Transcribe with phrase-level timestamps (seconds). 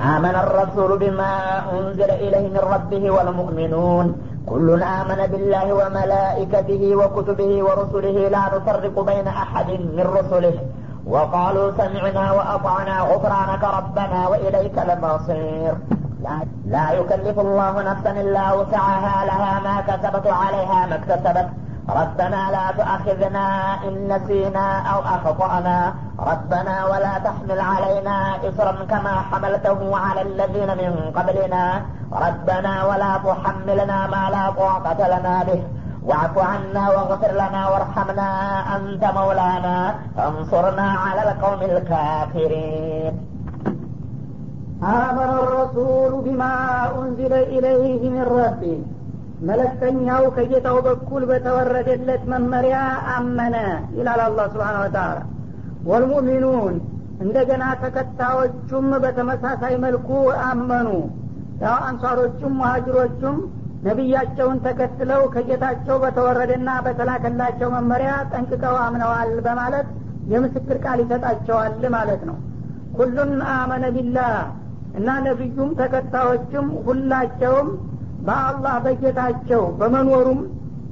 [0.00, 1.34] آمن الرسول بما
[1.72, 4.06] أنزل إليه من ربه والمؤمنون.
[4.46, 10.54] كل آمن بالله وملائكته وكتبه ورسله لا نفرق بين أحد من رسله.
[11.06, 15.74] وقالوا سمعنا وأطعنا غفرانك ربنا وإليك المصير.
[16.66, 21.48] لا, يكلف الله نفسا إلا وسعها لها ما كسبت وعليها ما اكتسبت.
[21.88, 25.94] ربنا لا تؤاخذنا إن نسينا أو أخطأنا.
[26.18, 31.82] ربنا ولا تحمل علينا إصرا كما حملته على الذين من قبلنا.
[32.12, 35.62] ربنا ولا تحملنا ما لا طاقة لنا به.
[36.02, 38.30] واعف عنا واغفر لنا وارحمنا
[38.76, 39.94] أنت مولانا.
[40.16, 43.14] فانصرنا على القوم الكافرين.
[44.82, 46.54] آمن الرسول بما
[46.98, 48.78] أنزل إليه من ربه.
[49.42, 52.76] መለክተኛው ከጌታው በኩል በተወረደለት መመሪያ
[53.14, 53.56] አመነ
[53.96, 55.16] ይላል አላህ ስብሓን ወተላ
[55.88, 56.74] ወልሙእሚኑን
[57.22, 60.08] እንደገና ተከታዮቹም በተመሳሳይ መልኩ
[60.46, 60.88] አመኑ።
[61.62, 63.36] ያው አንሷሮቹም መሀጅሮቹም
[63.86, 69.86] ነቢያቸውን ተከትለው ከጌታቸው በተወረደና በተላከላቸው መመሪያ ጠንቅቀው አምነዋል በማለት
[70.32, 72.36] የምስክር ቃል ይሰጣቸዋል ማለት ነው።
[72.96, 74.34] ኩሉን አመነ ቢላህ
[74.98, 77.68] እና ነቢዩም ተከታዮችም ሁላቸውም
[78.26, 80.40] በአላህ በጌታቸው በመኖሩም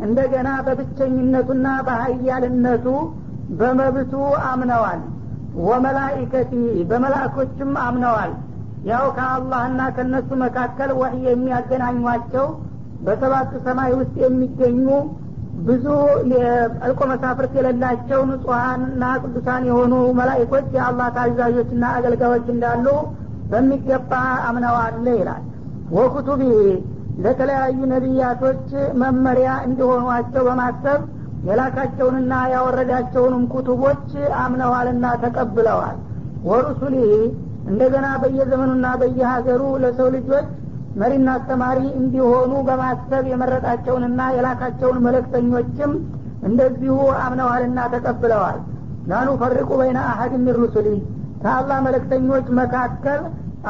[0.00, 2.86] እንደገና በብቸኝነቱና በሀያልነቱ
[3.60, 4.12] በመብቱ
[4.48, 5.00] አምነዋል።
[5.66, 6.52] ወመላኢከቲ
[6.90, 8.32] በመላእኮችም አምነዋል።
[8.90, 12.46] ያው ከአላህና ከነሱ መካከል ወህይ የሚያገናኟቸው
[13.06, 14.86] በሰባት ሰማይ ውስጥ የሚገኙ
[15.66, 15.86] ብዙ
[16.78, 22.86] ጠልቆ መሳፍርት የሌላቸው ንጹሐንና ቅዱሳን የሆኑ መላይኮች የአላህ ታዛዦችና አገልጋዮች እንዳሉ
[23.50, 24.12] በሚገባ
[24.48, 25.44] አምነዋል ይላል።
[25.92, 26.42] ወኩቱቢ
[27.24, 28.66] ለተለያዩ ነቢያቶች
[29.00, 31.00] መመሪያ እንዲሆኗቸው በማሰብ
[31.48, 34.08] የላካቸውንና ያወረዳቸውንም ኩቱቦች
[34.40, 35.98] አምነዋልና ተቀብለዋል።
[36.48, 36.96] ወሩሱሊ
[37.70, 40.46] እንደገና በየዘመኑና በየሀገሩ ለሰው ልጆች
[40.96, 45.92] መሪና አስተማሪ እንዲሆኑ በማሰብ የመረጣቸውንና የላካቸውን መለክተኞችም
[46.42, 48.58] እንደዚሁ አምነዋልና ተቀብለዋል።
[49.10, 50.98] ላኑ ፈርቁ በይነ አሀድ ሚን
[51.42, 53.20] ከአላህ መለክተኞች መካከል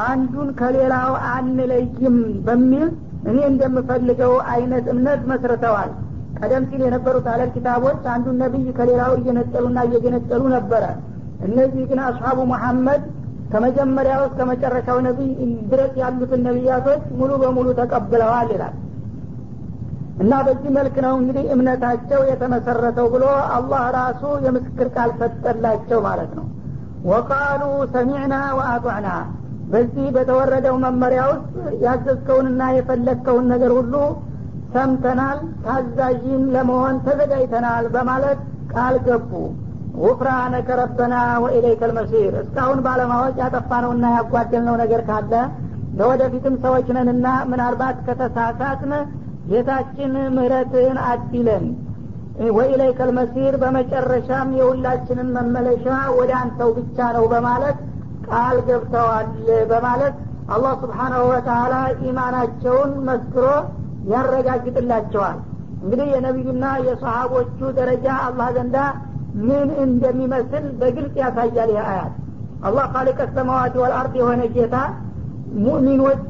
[0.05, 2.17] አንዱን ከሌላው አንለይም
[2.47, 2.89] በሚል
[3.29, 5.89] እኔ እንደምፈልገው አይነት እምነት መስርተዋል።
[6.39, 10.83] ቀደም ሲል የነበሩት አለል ኪታቦች አንዱን ነቢይ ከሌላው እየነጠሉና እየገነጠሉ ነበረ።
[11.47, 13.03] እነዚህ ግን አስሓቡ መሐመድ
[13.51, 15.31] ከመጀመሪያው እስከ መጨረሻው ነቢይ
[15.71, 18.75] ድረስ ያሉትን ነቢያቶች ሙሉ በሙሉ ተቀብለዋል ይላል።
[20.21, 23.23] እና በዚህ መልክ ነው እንግዲህ እምነታቸው የተመሰረተው ብሎ
[23.55, 26.45] አላህ ራሱ የምስክር ቃል ሰጠላቸው ማለት ነው።
[27.05, 27.61] ወቃሉ
[27.93, 29.07] ሰሚዕና ወአጧዕና
[29.71, 31.51] በዚህ በተወረደው መመሪያ ውስጥ
[31.83, 33.93] ያዘዝከውንና የፈለግከውን ነገር ሁሉ
[34.75, 38.39] ሰምተናል ታዛዥን ለመሆን ተዘጋጅተናል በማለት
[38.73, 39.31] ቃል ገቡ።
[39.97, 45.33] ጉፍራነከ ረበና ወኢለይከ ልመሲር እስካሁን ባለማወቅ ያጠፋነውና ያጓደልነው ነገር ካለ
[45.99, 48.93] ለወደፊትም ሰዎች ነንና ምናልባት ከተሳሳትን
[49.49, 51.65] ጌታችን ምህረትን አዲለን
[52.57, 55.85] ወኢለይከ ልመሲር በመጨረሻም የሁላችንን መመለሻ
[56.19, 57.79] ወደ አንተው ብቻ ነው በማለት
[58.31, 59.29] ቃል ገብተዋል
[59.71, 60.15] በማለት
[60.53, 61.73] አላህ ስብሓናሁ ወተላ
[62.07, 63.45] ኢማናቸውን መስክሮ
[64.13, 65.37] ያረጋግጥላቸዋል።
[65.83, 68.77] እንግዲህ የነቢዩና የሰሃቦቹ ደረጃ አላህ ዘንዳ
[69.47, 72.13] ምን እንደሚመስል በግልጽ ያሳያል ይህ አያት።
[72.63, 74.75] አላህ ካሊቀ ሰማዋት ወልአርድ የሆነ ጌታ
[75.63, 76.21] ሙእሚኖች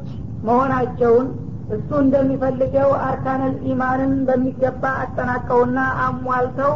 [0.46, 1.26] መሆናቸውን
[1.74, 6.72] እሱ እንደሚፈልገው አርካነል ኢማንን በሚገባ አጠናቀውና አሟልተው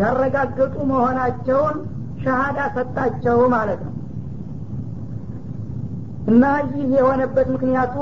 [0.00, 1.76] ያረጋገጡ መሆናቸውን
[2.22, 3.93] ሸሃዳ ሰጣቸው ማለት ነው
[6.24, 7.94] እና ይህ የሆነበት ምክንያቱ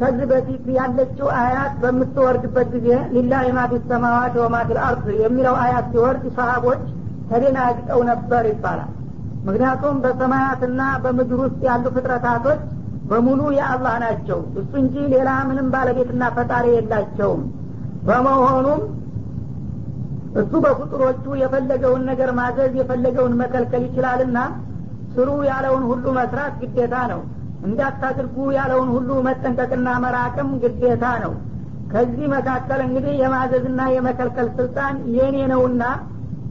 [0.00, 6.24] ከዚህ በፊት ያለችው አያት በምትወርድበት ጊዜ ሊላሂ ማ ሰማዋት ወማ ፊ ልአርድ የሚለው አያት ሲወርድ
[6.38, 6.82] ሰሃቦች
[7.30, 8.90] ተደናግጠው ነበር ይባላል።
[9.46, 12.60] ምክንያቱም በሰማያትና በምድር ውስጥ ያሉ ፍጥረታቶች
[13.10, 17.42] በሙሉ የአላህ ናቸው። እሱ እንጂ ሌላ ምንም ባለቤትና ፈጣሪ የላቸውም።
[18.08, 18.80] በመሆኑም
[20.40, 24.38] እሱ በፍጡሮቹ የፈለገውን ነገር ማዘዝ የፈለገውን መከልከል ይችላልና
[25.14, 27.20] ስሩ ያለውን ሁሉ መስራት ግዴታ ነው
[27.66, 31.32] እንዳታድርጉ ያለውን ሁሉ መጠንቀቅና መራቅም ግዴታ ነው።
[31.92, 35.82] ከዚህ መካከል እንግዲህ የማዘዝና የመከልከል ስልጣን የኔ ነውና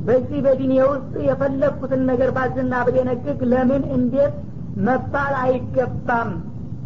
[0.08, 4.36] በዚህ በዲኔ ውስጥ የፈለግኩትን ነገር ባዝና ብደነግግ ለምን እንዴት
[4.88, 6.30] መባል አይገባም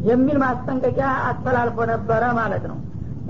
[0.09, 2.77] የሚል ማስጠንቀቂያ አስተላልፎ ነበረ ማለት ነው።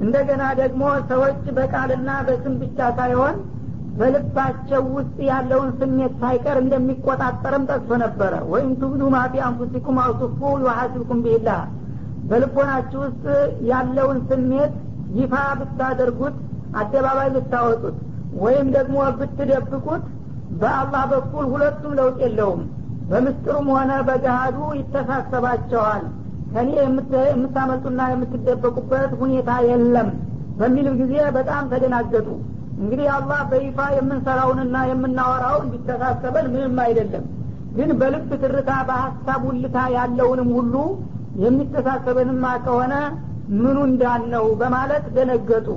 [0.04, 3.36] እንደገና ደግሞ ሰዎች በቃልና በስም ብቻ ሳይሆን
[3.97, 11.61] በልባቸው ውስጥ ያለውን ስሜት ሳይቀር እንደሚቆጣጠርም ጠቅሶ ነበረ። ወይም ትብዱ ማፊ አንፉሲኩም አውሱፉ ዩሐሲብኩም ቢላህ
[12.29, 13.25] በልቦናችሁ ውስጥ
[13.69, 14.73] ያለውን ስሜት
[15.17, 16.35] ይፋ ብታደርጉት
[16.81, 17.97] አደባባይ ብታወጡት
[18.41, 20.03] ወይም ደግሞ ብትደብቁት
[20.61, 22.61] በአላህ በኩል ሁለቱም ለውጥ የለውም።
[23.09, 26.03] በምስጥሩም ሆነ በገሃዱ ይተሳሰባቸዋል።
[26.53, 26.69] ከኔ
[27.31, 30.09] የምታመልጡና የምትደበቁበት ሁኔታ የለም
[30.57, 32.27] በሚል ጊዜ በጣም ተደናገጡ
[32.75, 37.25] እንግዲህ አላህ በይፋ የምንሰራውንና የምናወራውን እንዲተሳሰበን ምንም አይደለም።
[37.75, 40.75] ግን በልብ ትርታ በሀሳብ ውልታ ያለውንም ሁሉ
[41.45, 42.94] የሚተሳሰበንማ ከሆነ
[43.56, 45.68] ምኑ እንዳን ነው በማለት ደነገጡ።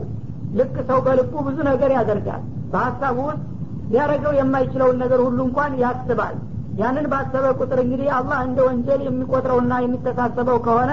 [0.59, 2.43] ልክ ሰው በልቡ ብዙ ነገር ያደርጋል።
[2.73, 3.43] በሀሳቡ ውስጥ
[3.91, 6.37] ሊያደረገው የማይችለውን ነገር ሁሉ እንኳን ያስባል።
[6.81, 10.93] ያንን ባሰበ ቁጥር እንግዲህ አላህ እንደ ወንጀል የሚቆጥረውና የሚተሳሰበው ከሆነ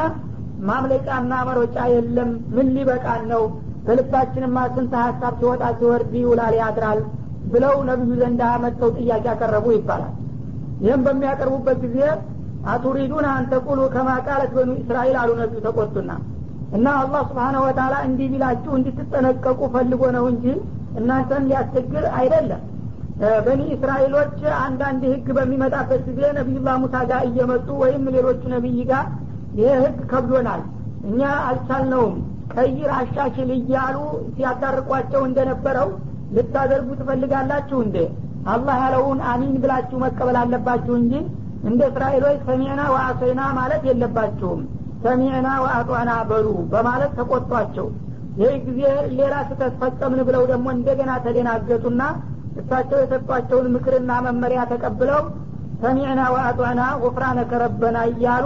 [0.69, 3.44] ማምለጫና መሮጫ የለም። ምን ሊበቃን ነው
[3.86, 7.00] በልባችንማ ስንት ሀሳብ ሲወጣ ሲወርድ ይውላል ያድራል
[7.54, 10.13] ብለው ነቢዩ ዘንዳ መጥተው ጥያቄ ያቀረቡ ይባላል።
[10.83, 11.98] ይህም በሚያቀርቡበት ጊዜ
[12.72, 16.12] አቱሪዱን አንተቁሉ ከማቃለት በኑ እስራኤል አሉ ነቢዩ ተቆጡና።
[16.78, 20.45] እና አላህ ስብሓነሁ ወተላ እንዲህ ቢላችሁ እንድትጠነቀቁ ፈልጎ ነው እንጂ
[21.00, 22.62] እናንተን ሊያስቸግር አይደለም።
[23.45, 29.06] በኒ እስራኤሎች አንዳንድ ህግ በሚመጣበት ጊዜ ነቢዩላህ ሙሳ ጋር እየመጡ ወይም ሌሎቹ ነቢይ ጋር
[29.60, 30.62] ይህ ህግ ከብዶናል
[31.10, 31.19] እኛ
[31.50, 32.16] አልቻልነውም
[32.53, 33.98] ቀይር አሻሽል እያሉ
[34.36, 35.89] ሲያዳርቋቸው እንደነበረው
[36.36, 37.98] ልታደርጉ ትፈልጋላችሁ እንዴ?
[38.51, 41.13] አላህ ያለውን አሚን ብላችሁ መቀበል አለባችሁ እንጂ
[41.69, 44.62] እንደ እስራኤሎች ሰሚዕና ወአሰይና ማለት የለባችሁም።
[45.03, 47.88] ሰሚዕና ወአጧና በሉ በማለት ተቆጧቸው።
[48.42, 48.81] ይህ ጊዜ
[49.18, 52.01] ሌላ ስህተት ፈጸምን ብለው ደግሞ እንደገና ተደናገጡና
[52.59, 55.21] እሳቸው የሰጧቸውን ምክርና መመሪያ ተቀብለው
[55.83, 58.45] ሰሚዕና ወአጧና ወፍራነከ ረበና እያሉ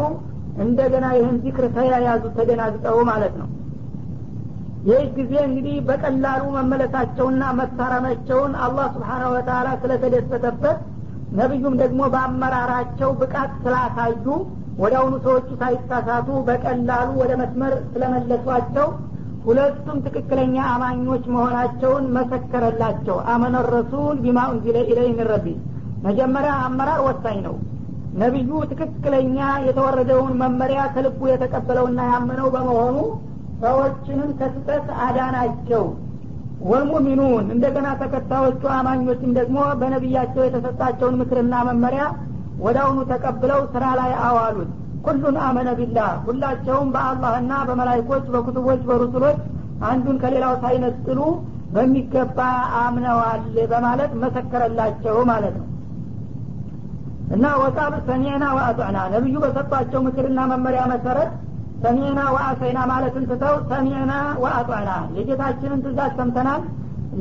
[0.65, 3.47] እንደገና ይህን ዚክር ተያያዙ ተደናግጠው ማለት ነው
[4.85, 10.79] ይህ ጊዜ እንግዲህ በቀላሉ መመለሳቸውና መታረማቸውን አላህ ስብሓናሁ ወተላ ስለተደሰተበት
[11.39, 14.25] ነቢዩም ደግሞ በአመራራቸው ብቃት ስላሳዩ
[14.95, 18.87] አሁኑ ሰዎቹ ሳይሳሳቱ በቀላሉ ወደ መስመር ስለመለሷቸው
[19.45, 25.47] ሁለቱም ትክክለኛ አማኞች መሆናቸውን መሰከረላቸው። አመነ ረሱል ቢማ ኡንዚለ ኢለይ ረቢ።
[26.05, 27.55] መጀመሪያ አመራር ወሳኝ ነው።
[28.21, 29.37] ነቢዩ ትክክለኛ
[29.67, 32.97] የተወረደውን መመሪያ ከልቡ የተቀበለውና ያመነው በመሆኑ
[33.61, 35.83] ሰዎችንም ከስጠት አዳናቸው።
[36.69, 42.03] ወልሙሚኑን እንደገና ተከታዮቹ አማኞችም ደግሞ በነቢያቸው የተሰጣቸውን ምክርና መመሪያ
[42.59, 44.69] ወዳውኑ ተቀብለው ስራ ላይ አዋሉት።
[45.05, 49.39] ኩሉን አመነ ቢላህ። ሁላቸውም በአላህና በመላይኮች በኩቱቦች በሩሱሎች
[49.85, 51.19] አንዱን ከሌላው ሳይነጥሉ
[51.75, 52.39] በሚገባ
[52.81, 53.41] አምነዋል
[53.71, 55.67] በማለት መሰከረላቸው ማለት ነው።
[57.35, 61.31] እና ወቃሉ ሰሚዕና ወአጧና ነቢዩ በሰጧቸው ምክርና መመሪያ መሰረት
[61.83, 64.13] ሰሚዕና ወአሰይና ማለትን ትተው ሰሚዕና
[64.43, 66.61] ወአጧና የጌታችንን ትእዛዝ ሰምተናል።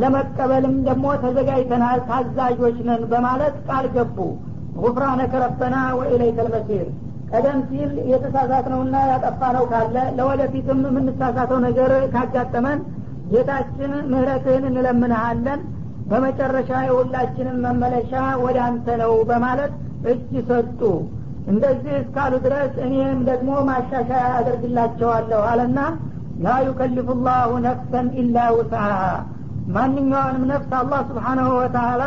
[0.00, 4.18] ለመቀበልም ደግሞ ተዘጋጅተናል። ታዛዦች ነን በማለት ቃል ገቡ።
[4.78, 6.86] ጉፍራነከ ረበና ወኢለይከ ልመሲር
[7.30, 12.80] ቀደም ሲል የተሳሳትነውና ያጠፋነው ካለ ለወደፊትም የምንሳሳተው ነገር ካጋጠመን
[13.30, 15.60] ጌታችን ምህረትህን እንለምንሃለን።
[16.10, 18.12] በመጨረሻ የሁላችንም መመለሻ
[18.42, 19.72] ወደ አንተ ነው በማለት
[20.10, 20.80] እጅ ሰጡ
[21.52, 25.78] እንደዚህ እስካሉ ድረስ እኔም ደግሞ ማሻሻያ አደርግላቸዋለሁ አለና
[26.44, 28.92] ላ ዩከልፍ ላሁ ነፍሰን ኢላ ውስአሃ
[29.74, 32.02] ማንኛውንም ነፍስ አላህ ስብሓናሁ ወተላ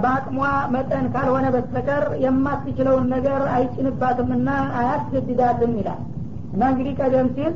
[0.00, 0.38] በአቅሟ
[0.74, 4.48] መጠን ካልሆነ በስተቀር የማትችለውን ነገር አይጭንባትምና
[4.80, 6.02] አያስገድዳትም ይላል።
[6.54, 7.54] እና እንግዲህ ቀደም ሲል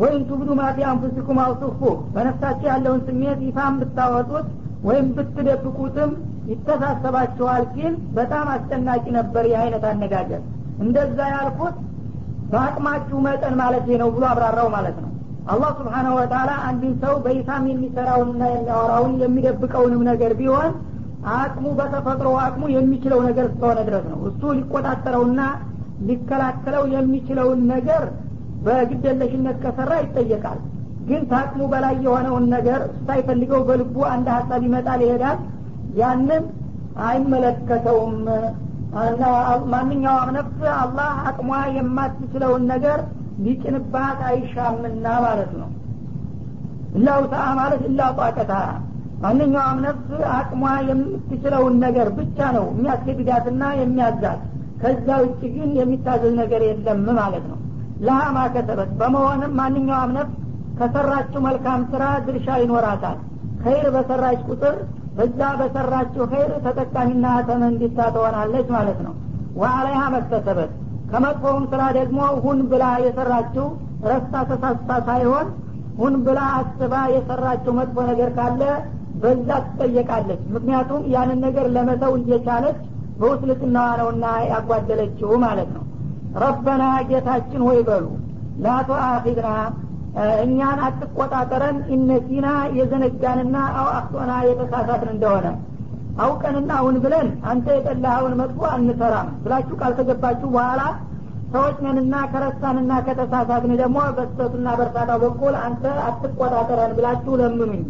[0.00, 1.80] ወይም ቱብዱ ማፊ አንፉሲኩም አውሱፉ
[2.14, 4.48] በነፍሳቸው ያለውን ስሜት ይፋም ብታወጡት
[4.88, 6.10] ወይም ብትደብቁትም
[6.48, 10.42] ይተሳሰባችኋል ሲል በጣም አስጨናቂ ነበር ይህ አይነት አነጋገር።
[10.84, 11.76] እንደዛ ያልኩት
[12.52, 15.10] በአቅማችሁ መጠን ማለት ነው ብሎ አብራራው ማለት ነው።
[15.52, 20.70] አላህ ስብሓናሁ ወተላ አንድን ሰው በይፋም የሚሰራውንና የሚያወራውን የሚደብቀውንም ነገር ቢሆን
[21.34, 25.40] አቅሙ በተፈጥሮ አቅሙ የሚችለው ነገር እስከሆነ ድረስ ነው። እሱ ሊቆጣጠረውና
[26.08, 28.02] ሊከላከለው የሚችለውን ነገር
[28.66, 30.58] በግደለሽነት ከሰራ ይጠየቃል።
[31.08, 35.38] ግን ታቅሙ በላይ የሆነውን ነገር ሳይፈልገው በልቡ አንድ ሀሳብ ይመጣል ይሄዳል
[35.98, 36.44] ያንን
[37.06, 38.14] አይመለከተውም።
[39.72, 42.98] ማንኛውም ነፍስ አላህ አቅሟ የማትችለውን ነገር
[43.44, 45.68] ሊጭንባት አይሻምና ማለት ነው።
[46.98, 48.52] እላው ተአ ማለት እላ ጧቀታ።
[49.22, 54.40] ማንኛውም ነፍስ አቅሟ የምትችለውን ነገር ብቻ ነው የሚያስገድዳትና የሚያዛት።
[54.82, 57.58] ከዛ ውጭ ግን የሚታዘዝ ነገር የለም ማለት ነው።
[58.06, 60.34] ለሃ ማከሰበት በመሆንም ማንኛውም ነፍስ
[60.78, 63.16] ከሰራችው መልካም ስራ ድርሻ ይኖራታል።
[63.62, 64.74] ኸይር በሰራች ቁጥር
[65.18, 69.14] በዛ በሰራችው ኸይር ተጠቃሚና ተመንዲታ ትሆናለች ማለት ነው።
[69.60, 70.72] ወአለይሃ መክተሰበት
[71.10, 73.66] ከመጥፎውም ስራ ደግሞ ሁን ብላ የሰራችው
[74.04, 75.46] ረስታ ተሳስታ ሳይሆን
[75.98, 78.62] ሁን ብላ አስባ የሰራችው መጥፎ ነገር ካለ
[79.22, 82.76] በዛ ትጠየቃለች። ምክንያቱም ያንን ነገር ለመተው እየቻለች
[83.20, 85.84] በውስልትናዋ ነውና ያጓደለችው ማለት ነው።
[86.42, 88.06] ረበና ጌታችን ሆይ በሉ
[88.64, 89.48] ላቶ አፊድና
[90.42, 92.46] እኛን አትቆጣጠረን። ኢነሲና
[92.78, 95.46] የዘነጋንና አው አክቶና የተሳሳትን እንደሆነ
[96.18, 100.82] አውቀንና አሁን ብለን አንተ የጠላኸውን መጥፎ አንሰራም ብላችሁ ካልተገባችሁ በኋላ
[101.52, 107.84] ሰዎች ነንና ከረሳንና ከተሳሳትን ደግሞ በስተቱና በእርሳታው በኩል አንተ አትቆጣጠረን ብላችሁ ለምኑኝ።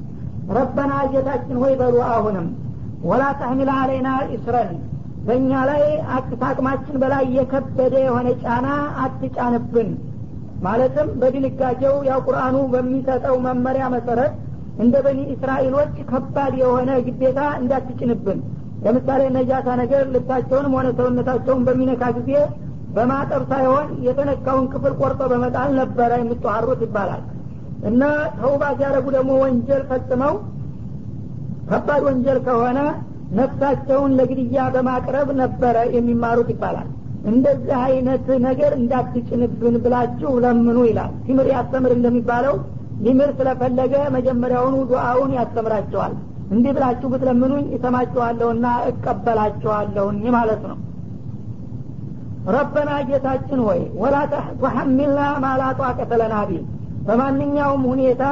[0.57, 2.47] ረበና ጌታችን ሆይ በሉ አሁንም
[3.05, 4.71] ወላ ተህሚል አለይና ኢስረን
[5.27, 5.83] በእኛ ላይ
[6.45, 8.69] አቅማችን በላይ የከበደ የሆነ ጫና
[9.03, 9.89] አትጫንብን
[10.65, 14.33] ማለትም በድንጋጌው ያው ቁርአኑ በሚሰጠው መመሪያ መሰረት
[14.79, 18.41] እንደ በኒ እስራኤሎች ከባድ የሆነ ግዴታ እንዳትጭንብን።
[18.85, 22.33] ለምሳሌ ነጃሳ ነገር ልብሳቸውንም ሆነ ሰውነታቸውን በሚነካ ጊዜ
[22.97, 27.23] በማጠብ ሳይሆን የተነካውን ክፍል ቆርጦ በመጣል ነበረ የምትዋሩት ይባላል።
[27.89, 28.03] እና
[28.39, 30.37] ተውባ ሲያደረጉ ደግሞ ወንጀል ፈጽመው
[31.71, 32.79] ከባድ ወንጀል ከሆነ
[33.39, 36.89] ነፍሳቸውን ለግድያ በማቅረብ ነበረ የሚማሩት ይባላል
[37.27, 42.57] እንደዚህ አይነት ነገር እንዳትጭንብን ብላችሁ ለምኑ ይላል። ሲምር ያስተምር እንደሚባለው
[43.01, 46.15] ሊምር ስለፈለገ መጀመሪያውኑ ዱአውን ያስተምራቸዋል።
[46.51, 50.79] እንዲህ ብላችሁ ብትለምኑኝ እሰማችኋለሁና እቀበላችኋለሁኝ ማለት ነው።
[52.49, 54.17] ረበና ጌታችን ሆይ ወላ
[54.61, 56.13] ተሐሚልና ማላ ጧቀተ
[56.51, 56.63] ቢል።
[57.07, 58.23] በማንኛውም ሁኔታ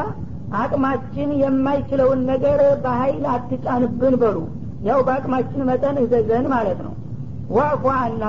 [0.56, 4.36] አቅማችን የማይችለውን ነገር በሀይል አትጫንብን በሉ።
[4.88, 6.94] ያው በአቅማችን መጠን እዘዘን ማለት ነው።
[7.96, 8.24] አና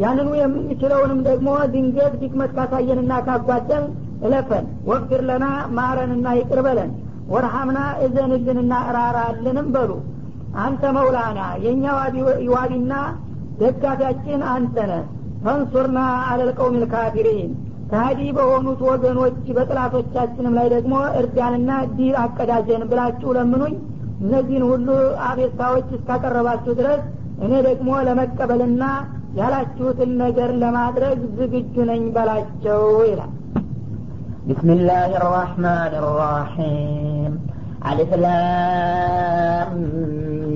[0.00, 3.84] ያንኑ የምንችለውንም ደግሞ ድንገት ድክመት ካሳየንና ካጓደል
[4.26, 5.44] እለፈን ወግር ለና
[5.76, 6.90] ማረንና ይቅር በለን
[7.32, 9.90] ወርሃምና እዘንልንና እራራልንም በሉ።
[10.62, 11.84] አንተ መውላና የእኛ
[12.54, 12.94] ዋቢና
[13.60, 14.92] ደጋፊያችን አንተነ
[15.44, 15.98] ፈንሱርና
[16.30, 17.50] አለልቀውም ልካፊሪን
[17.90, 23.74] ከሀዲ በሆኑት ወገኖች በጥላቶቻችንም ላይ ደግሞ እርዳንና ዲል አቀዳጀን ብላችሁ ለምኑኝ።
[24.22, 24.88] እነዚህን ሁሉ
[25.28, 27.02] አቤታዎች እስካቀረባችሁ ድረስ
[27.44, 28.82] እኔ ደግሞ ለመቀበልና
[29.39, 33.33] ያላችሁትን ነገር ለማድረግ ዝግጁ ነኝ በላቸው ይላል
[34.51, 37.31] بسم الله الرحمن الرحيم
[37.85, 39.71] ألف لام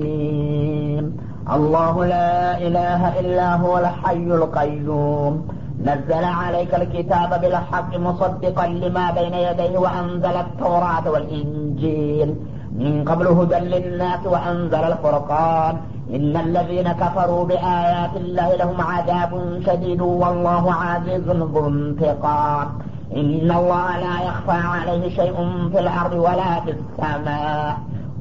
[0.02, 1.04] ميم
[1.48, 2.32] الله لا
[2.66, 5.32] إله إلا هو الحي القيوم
[5.80, 12.28] نزل عليك الكتاب بالحق مصدقا لما بين يديه وأنزل التوراة والإنجيل
[12.74, 15.74] من قبل هدى للناس وأنزل الفرقان
[16.15, 22.67] إن الذين كفروا بآيات الله لهم عذاب شديد والله عزيز ذو انتقام
[23.15, 25.35] إن الله لا يخفى عليه شيء
[25.71, 27.77] في الأرض ولا في السماء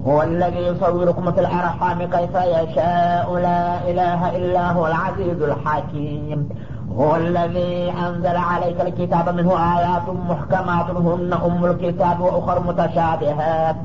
[0.06, 6.48] هو الذي يصوركم في الأرحام كيف يشاء لا إله إلا هو العزيز الحكيم
[6.96, 13.76] هو الذي أنزل عليك الكتاب منه آيات محكمات هن أم الكتاب وأخر متشابهات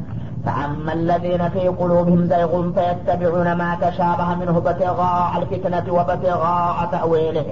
[0.46, 7.46] فأما الذين في قلوبهم زيغ فيتبعون ما تشابه منه ابتغاء الفتنة وابتغاء تأويله.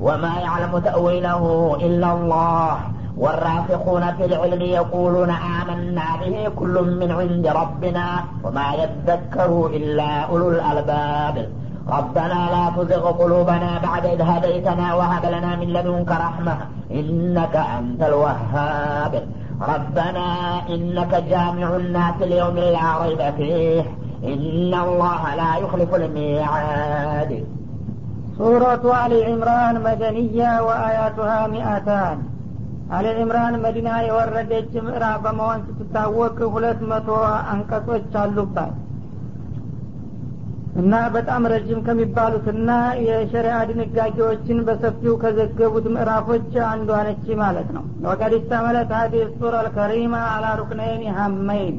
[0.00, 2.76] وما يعلم تأويله إلا الله.
[3.16, 11.48] والراسخون في العلم يقولون آمنا به كل من عند ربنا وما يذكر إلا أولو الألباب.
[11.88, 16.56] ربنا لا تزغ قلوبنا بعد إذ هديتنا وهب لنا من لدنك رحمة
[16.90, 19.28] إنك أنت الوهاب.
[19.63, 20.27] ربنا
[20.69, 23.81] إنك جامع الناس ليوم لا ريب فيه
[24.23, 27.31] إن الله لا يخلف الميعاد
[28.37, 32.19] ሱረቱ አሊ ዕምራን መደንያ ወአያቱሃ ሚአታን
[32.95, 37.09] አሊ ዕምራን መዲና የወረደች ምዕራፍ በመሆን ስትታወቅ ሁለት መቶ
[37.53, 38.75] አንቀጾች አሉባት
[40.72, 42.70] እና በጣም ረጅም ከሚባሉትና
[43.06, 51.02] የሸሪዓ ድንጋጌዎችን በሰፊው ከዘገቡት ምዕራፎች አንዷ ነች ማለት ነው። ወቀድስተመለት ሀዲ ሱር አልከሪማ አላ ሩክነይን
[51.18, 51.76] ሀመይን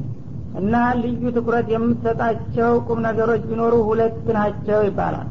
[0.59, 5.29] እና ልዩ ትኩረት የምትሰጣቸው ቁም ነገሮች ቢኖሩ ሁለት ናቸው ይባላል።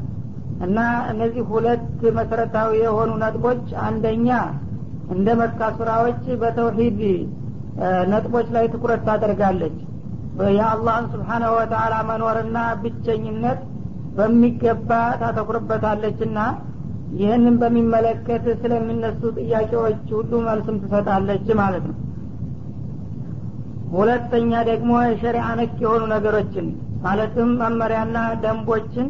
[0.66, 0.78] እና
[1.12, 1.86] እነዚህ ሁለት
[2.18, 4.28] መሰረታዊ የሆኑ ነጥቦች አንደኛ
[5.12, 7.00] እንደ መካ ሱራዎች በተውሂድ
[8.10, 9.78] ነጥቦች ላይ ትኩረት ታደርጋለች
[10.56, 13.60] የአላህን ስብሓናሁ ወተላ መኖርና ብቸኝነት
[14.16, 16.38] በሚገባ ታተኩርበታለችና
[17.20, 21.96] ይህንን በሚመለከት ስለሚነሱ ጥያቄዎች ሁሉ መልስም ትሰጣለች ማለት ነው።
[23.94, 26.68] ሁለተኛ ደግሞ የሸሪዓ ነክ የሆኑ ነገሮችን
[27.04, 29.08] ማለትም መመሪያና ደንቦችን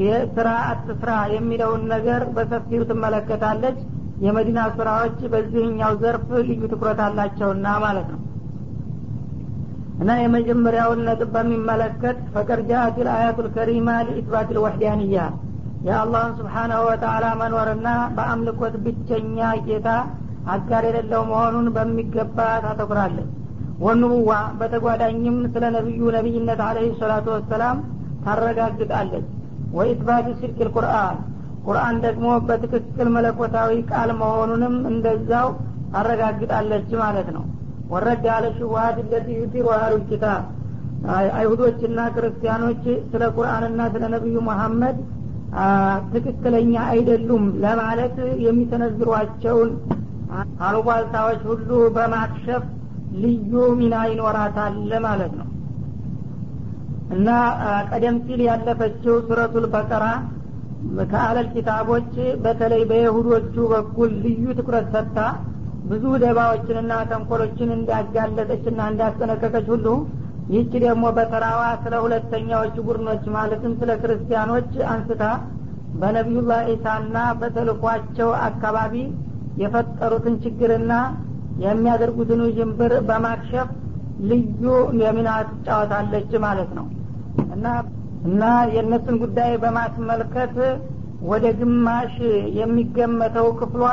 [0.00, 3.78] የስራ አትስራ የሚለውን ነገር በሰፊው ትመለከታለች።
[4.24, 8.20] የመዲና ስራዎች በዚህኛው ዘርፍ ልዩ ትኩረት አላቸውና ማለት ነው
[9.98, 15.22] እና የመጀመሪያውን ነጥብ በሚመለከት ፈቀድ ጃአት ልአያቱ ልከሪማ ሊኢትባት ልወሕዳንያ
[15.86, 19.88] የአላህን ስብሓናሁ ወተላ መኖርና በአምልኮት ብቸኛ ጌታ
[20.54, 23.28] አጋር የሌለው መሆኑን በሚገባ ታተኩራለች
[23.80, 27.78] ወንቡዋ በተጓዳኝም ስለ ነቢዩ ነቢይነት አለህ ሰላቱ ወሰላም
[28.24, 29.26] ታረጋግጣለች።
[29.72, 31.16] ወኢትባት ስልክ ልቁርአን
[31.66, 35.48] ቁርአን ደግሞ በትክክል መለኮታዊ ቃል መሆኑንም እንደዛው
[35.92, 37.44] ታረጋግጣለች ማለት ነው
[37.92, 40.42] ወረድ ያለ ሽዋሃት ለቲ ዩቲሩ አህሉል ኪታብ።
[41.38, 44.96] አይሁዶችና ክርስቲያኖች ስለ ቁርአንና ስለ ነቢዩ መሐመድ
[46.12, 48.16] ትክክለኛ አይደሉም ለማለት
[48.46, 49.70] የሚሰነዝሯቸውን
[50.62, 52.64] አሉባልታዎች ሁሉ በማክሸፍ
[53.22, 54.74] ልዩ ሚና ይኖራታል
[55.06, 55.46] ማለት ነው።
[57.16, 57.28] እና
[57.90, 60.06] ቀደም ሲል ያለፈችው ሱረቱል በቀራ
[61.12, 62.10] ከአለል ኪታቦች
[62.42, 65.18] በተለይ በይሁዶቹ በኩል ልዩ ትኩረት ሰጥታ
[65.90, 69.86] ብዙ ደባዎችንና ተንኮሎችን እንዳጋለጠችና እንዳስጠነቀቀች ሁሉ
[70.52, 75.24] ይህች ደግሞ በተራዋ ስለ ሁለተኛዎቹ ቡድኖች ማለትም ስለ ክርስቲያኖች አንስታ
[76.00, 78.94] በነቢዩላህ ዒሳና በተልኳቸው አካባቢ
[79.62, 80.92] የፈጠሩትን ችግርና
[81.64, 83.68] የሚያደርጉትን ውዥንብር በማክሸፍ
[84.28, 84.62] ልዩ
[85.02, 86.86] የሚና ትጫወታለች ማለት ነው።
[87.54, 87.66] እና
[88.28, 88.42] እና
[88.74, 90.54] የእነሱን ጉዳይ በማስመልከት
[91.28, 92.14] ወደ ግማሽ
[92.58, 93.84] የሚገመተው ክፍሏ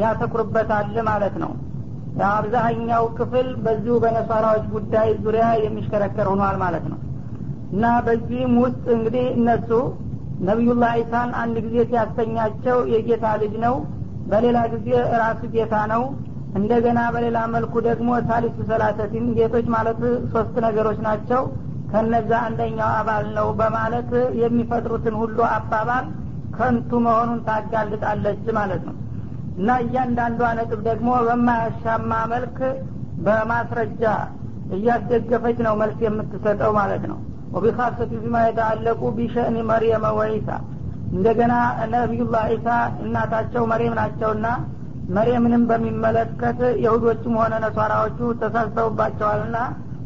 [0.00, 1.52] ያተኩርበታል ማለት ነው።
[2.28, 6.98] አብዛኛው ክፍል በዚሁ በነሷራዎች ጉዳይ ዙሪያ የሚሽከረከር ሆኗል ማለት ነው።
[7.72, 9.70] እና በዚህም ውስጥ እንግዲህ እነሱ
[10.40, 13.74] ነቢዩላህ ዒሳን አንድ ጊዜ ሲያስተኛቸው የጌታ ልጅ ነው
[14.30, 14.88] በሌላ ጊዜ
[15.22, 16.02] ራሱ ጌታ ነው።
[16.58, 20.00] እንደገና በሌላ መልኩ ደግሞ ሳሊሱ ሰላሰቲን ጌቶች ማለት
[20.34, 21.42] ሶስት ነገሮች ናቸው።
[21.92, 24.10] ከነዛ አንደኛው አባል ነው በማለት
[24.42, 26.06] የሚፈጥሩትን ሁሉ አባባል
[26.56, 28.94] ከንቱ መሆኑን ታጋልጣለች ማለት ነው
[29.56, 32.58] እና እያንዳንዷ ነጥብ ደግሞ በማያሻማ መልክ
[33.26, 34.02] በማስረጃ
[34.76, 37.18] እያስደገፈች ነው መልስ የምትሰጠው ማለት ነው።
[37.54, 40.48] ወቢካሰቱ ቢማ የተአለቁ ቢሸእኒ መርየመ ወዒሳ።
[41.12, 41.54] እንደገና
[41.92, 42.68] ነቢዩላህ ዒሳ
[43.04, 44.46] እናታቸው መሬም ናቸውና
[45.16, 49.58] መሬምንም በሚመለከት የሁዶችም ሆነ ነሷራዎቹ ተሳስተውባቸዋልና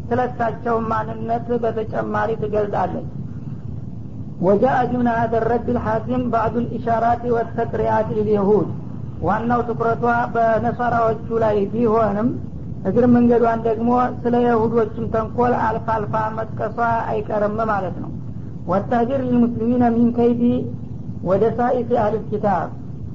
[0.09, 3.09] ስለሳቸው ማንነት በተጨማሪ ትገልጣለች።
[4.41, 8.69] ወጃአ ጅምና ሀደ ረድ ልሐኪም ባዕዱ ልኢሻራት ወተቅሪያት ልልየሁድ
[9.21, 12.29] ዋናው ትኩረቷ በነሷራዎቹ ላይ ቢሆንም
[12.89, 13.89] እግር መንገዷን ደግሞ
[14.23, 16.79] ስለ የሁዶችም ተንኮል አልፋ አልፋ መጥቀሷ
[17.11, 18.11] አይቀርም ማለት ነው።
[18.71, 20.43] ወታጅር ልሙስሊሚነ ሚን ከይዲ
[21.25, 22.69] ወደ ሳኢፍ አህል ኪታብ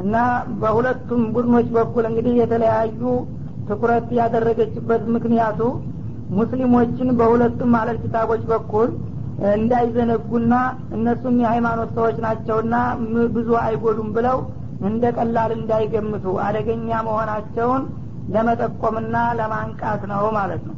[0.03, 0.15] እና
[0.61, 3.01] በሁለቱም ቡድኖች በኩል እንግዲህ የተለያዩ
[3.69, 5.59] ትኩረት ያደረገችበት ምክንያቱ
[6.37, 8.89] ሙስሊሞችን በሁለቱም አለል ኪታቦች በኩል
[9.55, 10.53] እንዳይዘነጉና
[10.95, 12.75] እነሱም የሃይማኖት ሰዎች ናቸውና
[13.35, 14.37] ብዙ አይጎዱም ብለው
[14.87, 17.83] እንደ ቀላል እንዳይገምቱ አደገኛ መሆናቸውን
[18.33, 20.75] ለመጠቆምና ለማንቃት ነው ማለት ነው።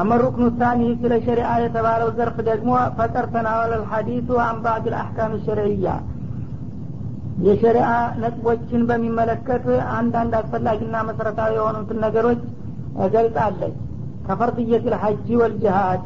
[0.00, 4.28] አመሩክኑ ታኒ ስለ ሸሪአ የተባለው ዘርፍ ደግሞ ፈቀር ተናወለ ልሐዲሱ
[4.86, 5.88] ልአሕካም ሸርዕያ
[7.46, 7.88] የሸሪአ
[8.22, 9.64] ነጥቦችን በሚመለከት
[9.98, 12.40] አንዳንድ አስፈላጊና መሰረታዊ የሆኑትን ነገሮች
[13.14, 13.74] ገልጻለች
[14.26, 16.02] ከፈርድየት ልሐጂ ወልጅሃድ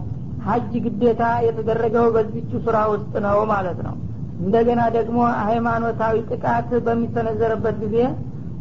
[0.47, 3.95] ሀጅ ግዴታ የተደረገው በዚቹ ስራ ውስጥ ነው ማለት ነው
[4.43, 7.97] እንደገና ደግሞ ሃይማኖታዊ ጥቃት በሚሰነዘርበት ጊዜ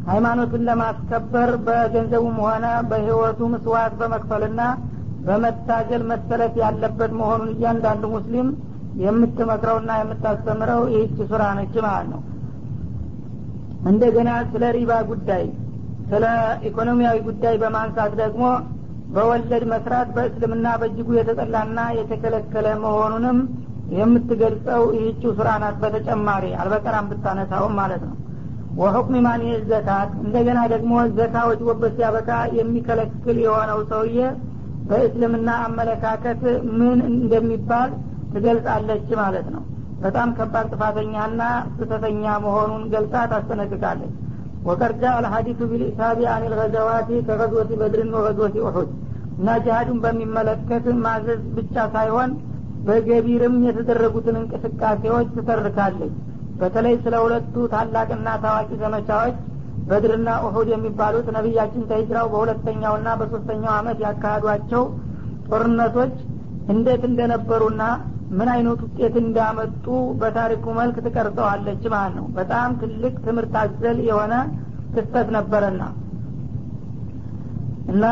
[0.09, 4.61] ሃይማኖቱን ለማስከበር በገንዘቡም ሆነ በህይወቱ ምስዋት በመክፈልና
[5.25, 8.47] በመታገል መሰረት ያለበት መሆኑን እያንዳንዱ ሙስሊም
[9.03, 12.21] የምትመክረውና የምታስተምረው ይህች ሱራ ነች ማለት ነው።
[13.91, 15.43] እንደገና ስለ ሪባ ጉዳይ
[16.11, 16.25] ስለ
[16.69, 18.43] ኢኮኖሚያዊ ጉዳይ በማንሳት ደግሞ
[19.15, 23.37] በወለድ መስራት በእስልምና በእጅጉ የተጠላና የተከለከለ መሆኑንም
[23.95, 28.15] የምትገልጸው ይህችው ሱራ ናት በተጨማሪ። አልበቀራም ብታነሳውም ማለት ነው።
[28.77, 34.19] ወሁክም ማን ዘካት እንደገና ደግሞ ዘካ ወጅቦበት ሲያበቃ የሚከለክል የሆነው ሰውዬ
[34.89, 36.41] በእስልምና አመለካከት
[36.79, 37.91] ምን እንደሚባል
[38.33, 39.63] ትገልጻለች ማለት ነው።
[40.01, 41.41] በጣም ከባድ ጥፋተኛና
[41.73, 44.13] ስተተኛ መሆኑን ገልጻ ታስጠነቅቃለች
[44.65, 48.89] ወቀርጃ አልሀዲቱ ቢልኢሳቢ አን ልገዘዋቲ ከገዝወቲ በድርን ወገዝወቲ ኡሑድ።
[49.37, 52.31] እና ጅሃዱን በሚመለከት ማዘዝ ብቻ ሳይሆን
[52.85, 56.13] በገቢርም የተደረጉትን እንቅስቃሴዎች ትተርካለች
[56.59, 59.35] በተለይ ስለ ሁለቱ ታላቅና ታዋቂ ዘመቻዎች
[59.89, 64.83] በድርና ኡሑድ የሚባሉት ነቢያችን ተሂጅራው በሁለተኛውና በሶስተኛው አመት ያካሄዷቸው
[65.47, 66.15] ጦርነቶች
[66.73, 67.83] እንዴት እንደነበሩና
[68.39, 69.85] ምን አይነት ውጤት እንዳመጡ
[70.19, 74.33] በታሪኩ መልክ ትቀርጸዋለች ማለት ነው። በጣም ትልቅ ትምህርት አዘል የሆነ
[74.93, 75.81] ክስተት ነበረና
[77.91, 78.05] እና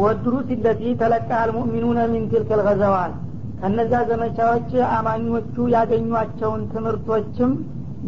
[0.00, 2.50] ወድሩ ሲለቲ ተለቃ አልሙእሚኑነ ሚን ትልክ
[3.62, 7.50] ከነዛ ዘመቻዎች አማኞቹ ያገኟቸውን ትምህርቶችም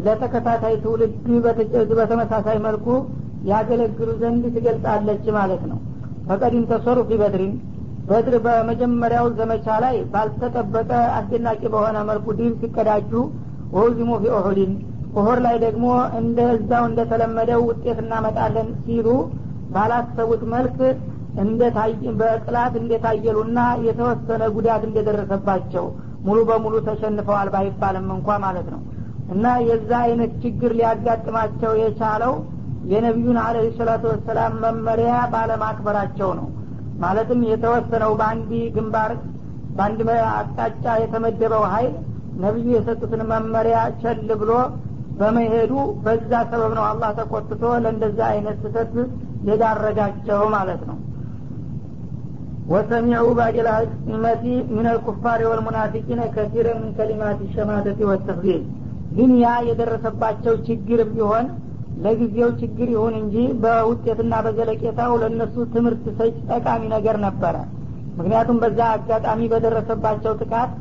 [0.05, 1.13] ለተከታታይ ትውልድ
[1.93, 2.87] በተመሳሳይ መልኩ
[3.51, 5.79] ያገለግሉ ዘንድ ትገልጻለች ማለት ነው።
[6.29, 7.53] ፈቀዲም ተሰሩ በድሪን
[8.09, 13.13] በድር በመጀመሪያው ዘመቻ ላይ ባልተጠበቀ አስደናቂ በሆነ መልኩ ድል ሲቀዳጁ
[13.77, 14.73] ወውዚሙ ፊ ኡሑድን
[15.19, 15.87] ኡሑድ ላይ ደግሞ
[16.21, 19.09] እንደ እዛው እንደተለመደው ውጤት እናመጣለን ሲሉ
[19.75, 20.79] ባላሰቡት መልክ
[22.21, 25.87] በጥላት እንደታየሉና የተወሰነ ጉዳት እንደደረሰባቸው
[26.27, 28.83] ሙሉ በሙሉ ተሸንፈዋል ባይባልም እንኳ ማለት ነው።
[29.35, 32.33] እና የዛ አይነት ችግር ሊያጋጥማቸው የቻለው
[32.93, 36.49] የነቢዩን አለ ሰላቱ ወሰላም መመሪያ ባለማክበራቸው ነው።
[37.03, 39.13] ማለትም የተወሰነው በአንድ ግንባር
[39.77, 40.01] በአንድ
[40.33, 41.95] አቅጣጫ የተመደበው ሀይል
[42.45, 44.53] ነቢዩ የሰጡትን መመሪያ ቸል ብሎ
[45.19, 45.73] በመሄዱ
[46.05, 48.95] በዛ ሰበብ ነው አላህ ተቆጥቶ ለእንደዛ አይነት ስህተት
[49.49, 50.97] የዳረጋቸው ማለት ነው
[52.73, 53.67] ወሰሚዑ ባዲል
[54.11, 58.63] ዒመቲ ምን አልኩፋሪ ወልሙናፊቂነ ከሲረ ምን ከሊማት ሸማደቲ ወተክዚል
[59.17, 61.47] ግን ያ የደረሰባቸው ችግርም ቢሆን
[62.05, 67.57] ለጊዜው ችግር ይሁን እንጂ በውጤትና በዘለቄታው ለእነሱ ትምህርት ሰጭ ጠቃሚ ነገር ነበረ።
[68.19, 70.73] ምክንያቱም በዛ አጋጣሚ በደረሰባቸው ጥቃት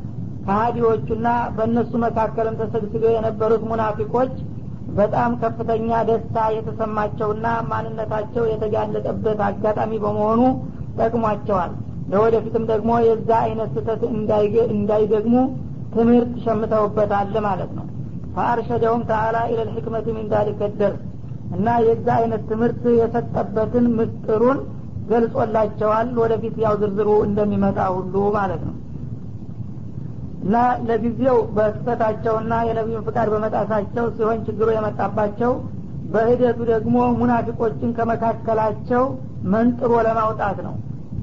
[0.46, 4.32] ከሀዲዎቹና በእነሱ መካከልም ተሰግስገው የነበሩት ሙናፊቆች
[4.98, 10.42] በጣም ከፍተኛ ደስታ የተሰማቸውና ማንነታቸው የተጋለጠበት አጋጣሚ በመሆኑ
[10.98, 11.72] ጠቅሟቸዋል
[12.12, 14.02] ለወደፊትም ደግሞ የዛ አይነት ስህተት
[14.74, 15.34] እንዳይደግሙ
[15.94, 17.86] ትምህርት ሸምተውበታል ማለት ነው።
[18.34, 20.28] ፈአርሸደውም ተአላ ኢለል ሕክመት ሚን
[21.56, 24.58] እና የዛ አይነት ትምህርት የሰጠበትን ምስጥሩን
[25.10, 28.74] ገልጾላቸዋል። ወደፊት ያው ዝርዝሩ እንደሚመጣ ሁሉ ማለት ነው።
[30.44, 30.56] እና
[30.88, 35.52] ለጊዜው በስህተታቸውና የነቢዩን ፍቃድ በመጣሳቸው ሲሆን ችግሩ የመጣባቸው
[36.12, 39.04] በሂደቱ ደግሞ ሙናፊቆችን ከመካከላቸው
[39.54, 40.74] መንጥሮ ለማውጣት ነው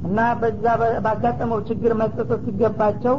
[0.07, 0.65] እና በዛ
[1.05, 3.15] ባጋጠመው ችግር መጸጸት ሲገባቸው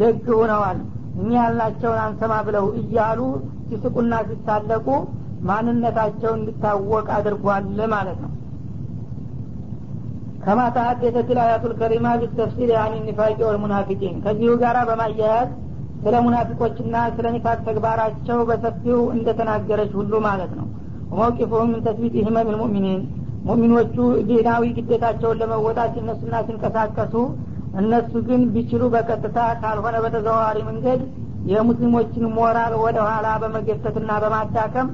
[0.00, 0.78] ደግ ሁነዋል
[1.16, 3.20] እኛ ያልናቸውን አንሰማ ብለው እያሉ
[3.68, 4.86] ሲስቁና ሲሳለቁ
[5.48, 8.30] ማንነታቸው እንዲታወቅ አድርጓል ማለት ነው።
[10.44, 15.50] ከማ ተሀደተት ልአያቱ ልከሪማ ቢተፍሲል ያኒ ኒፋቂ ወልሙናፊቂን ከዚሁ ጋር በማያያዝ
[16.02, 20.66] ስለ ሙናፊቆችና ስለ ኒፋቅ ተግባራቸው በሰፊው እንደተናገረች ሁሉ ማለት ነው
[21.14, 23.02] ወመውቂፍሁም ምን ተስቢት ህመም ልሙእሚኒን
[23.48, 23.96] ሙሚኖቹ
[24.28, 27.14] ዲናዊ ግዴታቸውን ለመወጣት ሲነሱና ሲንቀሳቀሱ
[27.80, 31.00] እነሱ ግን ቢችሉ በቀጥታ ካልሆነ በተዘዋዋሪ መንገድ
[31.50, 34.88] የሙስሊሞችን ሞራል ወደ ኋላ በመገፈትና በማዳከም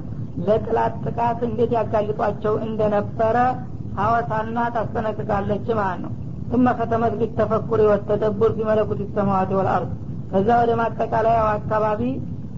[0.47, 3.37] ለጥላት ጥቃት እንዴት ያጋልጧቸው እንደነበረ
[3.99, 6.11] ሀወሳና ታስጠነቅቃለች ማለት ነው።
[6.51, 9.91] ثم ከተመት ቢተፈኩር ወተደቡር ቢመለኩት ሰማዋት ወልአርድ
[10.31, 12.01] ከዛ ወደ ማጠቃለያው አካባቢ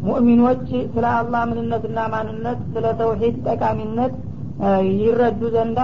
[0.04, 0.64] ሙእሚኖች
[0.94, 4.14] ስለ አላህ ምንነትና ማንነት ስለ ተውሂድ ጠቃሚነት
[4.98, 5.80] ይረዱ ዘንዳ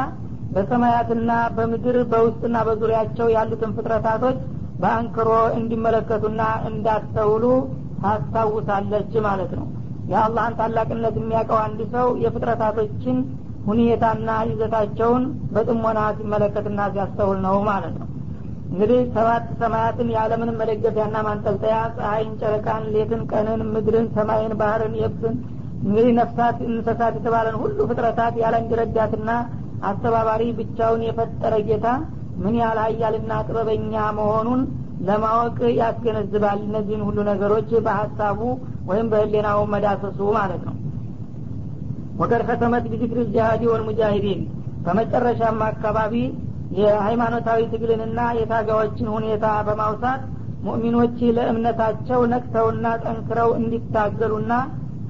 [0.54, 4.38] በሰማያትና በምድር በውስጥና በዙሪያቸው ያሉትን ፍጥረታቶች
[4.82, 7.46] በአንክሮ እንዲመለከቱና እንዳስተውሉ
[8.04, 9.66] ታስታውሳለች ማለት ነው።
[10.12, 13.18] የአላህን ታላቅነት የሚያውቀው አንድ ሰው የፍጥረታቶችን
[13.68, 18.08] ሁኔታና ይዘታቸውን በጥሞና ሲመለከትና ሲያስተውል ነው ማለት ነው
[18.70, 25.36] እንግዲህ ሰባት ሰማያትን ያለምንም መደገፊያና ማንጠልጠያ ፀሐይን ጨረቃን ሌትን ቀንን ምድርን ሰማይን ባህርን የብስን
[25.84, 29.30] እንግዲህ ነፍሳት እንስሳት የተባለን ሁሉ ፍጥረታት ያለ እንዲረዳትና
[29.90, 31.88] አስተባባሪ ብቻውን የፈጠረ ጌታ
[32.44, 34.62] ምን ያህል ሀያልና ጥበበኛ መሆኑን
[35.08, 38.40] ለማወቅ ያስገነዝባል። እነዚህን ሁሉ ነገሮች በሀሳቡ
[38.90, 40.76] ወይም በህሌናው መዳሰሱ ማለት ነው።
[42.22, 44.42] ወቀድ ከተመት ቢዚክር ጃሃዲ ወልሙጃሂዲን
[44.86, 46.14] በመጨረሻም አካባቢ
[46.78, 50.22] የሃይማኖታዊ ትግልንና የታጋዎችን ሁኔታ በማውሳት
[50.66, 54.54] ሙእሚኖች ለእምነታቸው ነቅተውና ጠንክረው እንዲታገሉና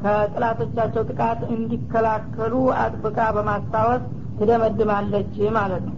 [0.03, 4.03] ከጥላቶቻቸው ጥቃት እንዲከላከሉ አጥብቃ በማስታወስ
[4.37, 5.95] ትደመድማለች ማለት ነው።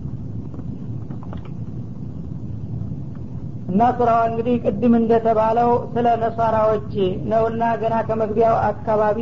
[3.71, 6.89] እና ሱራዋ እንግዲህ ቅድም እንደተባለው ስለ ነሷራዎች
[7.32, 9.19] ነውና ገና ከመግቢያው አካባቢ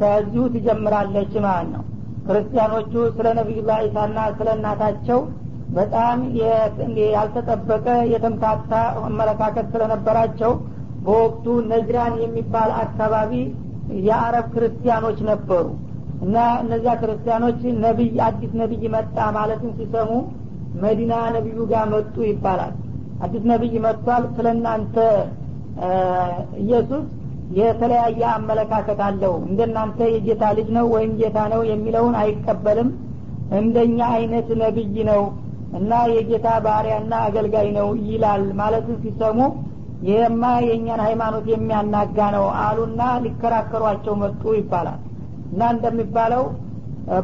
[0.00, 1.82] ከዚሁ ትጀምራለች ማለት ነው።
[2.26, 5.20] ክርስቲያኖቹ ስለ ነቢዩላህ ኢሳና ስለ እናታቸው
[5.76, 6.18] በጣም
[7.14, 8.72] ያልተጠበቀ የተምታታ
[9.08, 10.52] አመለካከት ስለነበራቸው
[11.04, 13.32] በወቅቱ ነጅራን የሚባል አካባቢ
[14.06, 15.66] የአረብ ክርስቲያኖች ነበሩ።
[16.24, 20.10] እና እነዚያ ክርስቲያኖች ነቢይ አዲስ ነቢይ መጣ ማለትን ሲሰሙ
[20.82, 22.72] መዲና ነቢዩ ጋር መጡ ይባላል።
[23.24, 24.96] አዲስ ነቢይ መጥቷል። ስለ እናንተ
[26.62, 27.04] ኢየሱስ
[27.58, 32.88] የተለያየ አመለካከት አለው። እንደናንተ የጌታ ልጅ ነው ወይም ጌታ ነው የሚለውን አይቀበልም።
[33.58, 35.20] እንደኛ አይነት ነቢይ ነው
[35.78, 39.38] እና የጌታ ባሪያና አገልጋይ ነው ይላል። ማለትን ሲሰሙ
[40.06, 44.98] ይህማ የእኛን ሃይማኖት የሚያናጋ ነው አሉና ሊከራከሯቸው መጡ ይባላል።
[45.50, 46.44] እና እንደሚባለው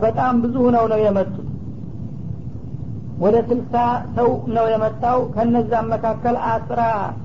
[0.03, 1.49] በጣም ብዙ ነው ነው የመጡት።
[3.23, 3.75] ወደ ስልሳ
[4.17, 6.81] ሰው ነው የመጣው። ከነዛም መካከል አስራ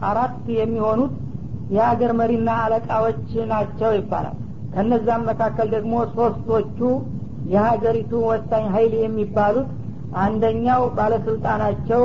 [0.09, 1.13] አራት የሚሆኑት
[1.71, 4.35] የሀገር መሪና አለቃዎች ናቸው ይባላል።
[4.73, 6.79] ከነዛም መካከል ደግሞ ሶስቶቹ
[7.53, 9.69] የሀገሪቱ ወሳኝ ሀይል የሚባሉት
[10.21, 12.03] አንደኛው ባለስልጣናቸው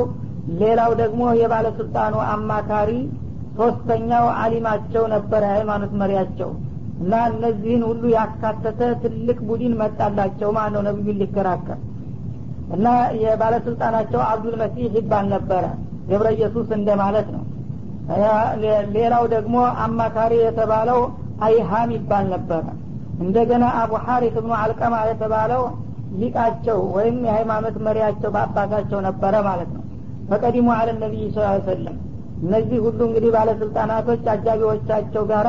[0.61, 2.91] ሌላው ደግሞ የባለስልጣኑ አማካሪ
[3.59, 6.51] ሶስተኛው አሊማቸው ነበረ ሃይማኖት መሪያቸው
[7.01, 11.79] እና እነዚህን ሁሉ ያካተተ ትልቅ ቡድን መጣላቸው። ማለት ነው ነቢዩን ሊከራከር?
[12.75, 12.87] እና
[13.23, 15.65] የባለስልጣናቸው አብዱል መሲህ ይባል ነበረ
[16.09, 17.43] ገብረ ኢየሱስ እንደማለት ነው።
[18.95, 21.01] ሌላው ደግሞ አማካሪ የተባለው
[21.47, 22.65] አይሃም ይባል ነበረ።
[23.21, 25.63] እንደገና አቡ ሐሪት ብኑ አልቀማ የተባለው
[26.21, 29.83] ሊቃቸው ወይም የሃይማኖት መሪያቸው በአባታቸው ነበረ ማለት ነው።
[30.31, 31.25] ፈቀዲሙ አለ ነቢይ
[31.67, 31.97] ሰለም
[32.43, 35.49] እነዚህ ሁሉ እንግዲህ ባለስልጣናቶች አጃቢዎቻቸው ጋራ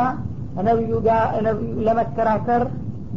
[0.62, 1.24] ነቢዩ ጋር
[1.88, 2.64] ለመከራከር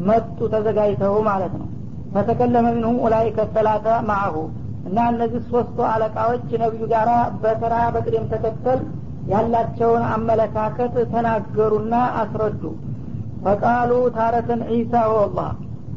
[0.07, 1.67] መጡ ተዘጋጅተው ማለት ነው።
[2.15, 4.37] ፈተከለመ ሚንሁም ኡላይከ ሰላተ ማአሁ
[4.89, 7.09] እና እነዚህ ሶስቱ አለቃዎች ነቢዩ ጋር
[7.43, 8.81] በተራ በቅደም ተከተል
[9.33, 12.63] ያላቸውን አመለካከት ተናገሩና አስረዱ።
[13.45, 15.51] ፈቃሉ ታረተን ዒሳ ወላህ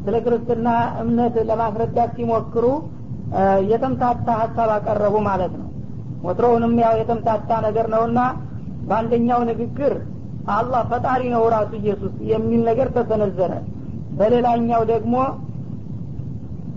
[0.04, 0.68] ስለ ክርስትና
[1.02, 2.66] እምነት ለማስረዳት ሲሞክሩ
[3.72, 5.66] የተምታታ ሀሳብ አቀረቡ ማለት ነው።
[6.26, 8.20] ወትሮውንም ያው የተምታታ ነገር ነውና
[8.88, 9.94] በአንደኛው ንግግር
[10.52, 13.52] አላህ ፈጣሪ ነው ራሱ ኢየሱስ የሚል ነገር ተሰነዘረ።
[14.20, 15.16] በሌላኛው ደግሞ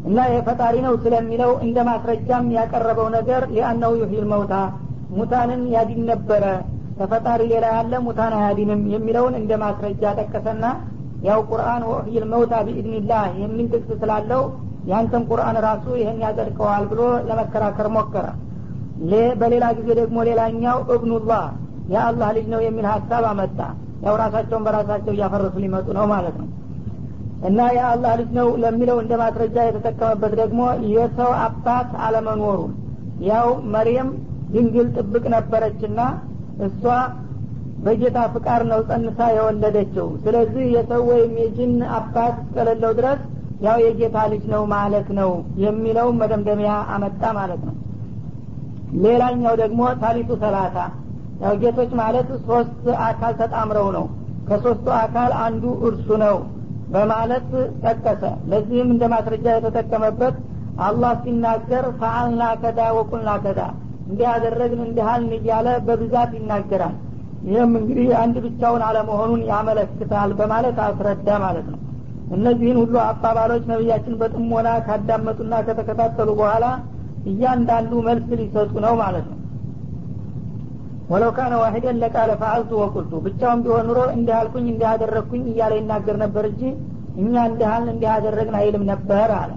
[0.09, 4.55] እና የፈጣሪ ነው ስለሚለው እንደ ማስረጃም ያቀረበው ነገር ሊአነው ዩሂል መውታ
[5.17, 6.45] ሙታንን ያዲን ነበረ።
[6.99, 10.65] ከፈጣሪ ሌላ ያለ ሙታን አያዲንም የሚለውን እንደ ማስረጃ ጠቀሰና
[11.23, 14.43] ያው ቁርአን ወህይል መውታ ቢኢድኒላህ የሚል ጥቅስ ስላለው
[14.91, 18.27] ያንተም ቁርአን ራሱ ይህን ያጸድቀዋል ብሎ ለመከራከር ሞከረ።
[19.41, 21.45] በሌላ ጊዜ ደግሞ ሌላኛው እብኑላህ
[21.93, 23.59] የአላህ ልጅ ነው የሚል ሀሳብ አመጣ።
[24.05, 26.49] ያው ራሳቸውን በራሳቸው እያፈረሱ ሊመጡ ነው ማለት ነው።
[27.49, 30.61] እና የአላህ ልጅ ነው ለሚለው እንደ ማስረጃ የተጠቀመበት ደግሞ
[30.93, 32.73] የሰው አባት አለመኖሩን።
[33.27, 34.11] ያው መርየም
[34.53, 36.01] ድንግል ጥብቅ ነበረችና
[36.67, 36.83] እሷ
[37.85, 43.21] በጌታ ፍቃድ ነው ጸንሳ የወለደችው። ስለዚህ የሰው ወይም የጅን አባት እስከሌለው ድረስ
[43.66, 45.31] ያው የጌታ ልጅ ነው ማለት ነው
[45.64, 47.75] የሚለው መደምደሚያ አመጣ ማለት ነው።
[49.05, 50.77] ሌላኛው ደግሞ ታሊቱ ሰላሳ
[51.42, 52.75] ያው ጌቶች ማለት ሶስት
[53.07, 54.05] አካል ተጣምረው ነው።
[54.49, 56.37] ከሶስቱ አካል አንዱ እርሱ ነው
[56.92, 57.49] በማለት
[57.85, 60.35] ጠቀሰ። ለዚህም እንደ ማስረጃ የተጠቀመበት
[60.87, 63.61] አላህ ሲናገር ፈአልና ከዳ ወቁልና ከዳ
[64.09, 66.95] እንዲህ አደረግን እንዲህልን እያለ በብዛት ይናገራል
[67.46, 71.81] ይህም እንግዲህ አንድ ብቻውን አለመሆኑን ያመለክታል በማለት አስረዳ ማለት ነው።
[72.37, 76.66] እነዚህን ሁሉ አባባሎች ነቢያችን በጥሞና ካዳመጡና ከተከታተሉ በኋላ
[77.31, 79.38] እያንዳንዱ መልስ ሊሰጡ ነው ማለት ነው።
[81.12, 84.66] ወለው ካነ ዋሂደን ለቃለ ፈአልቱ ወቁልቱ ብቻውን ቢሆን ኑሮ እንዲህ አልኩኝ
[85.50, 86.62] እያለ ይናገር ነበር እንጂ
[87.16, 88.09] እኛ እንዲህል እንዲህ
[88.61, 89.50] አይልም ነበር አለ።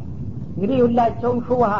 [0.55, 1.73] እንግዲህ ሁላቸውም ሹብሃ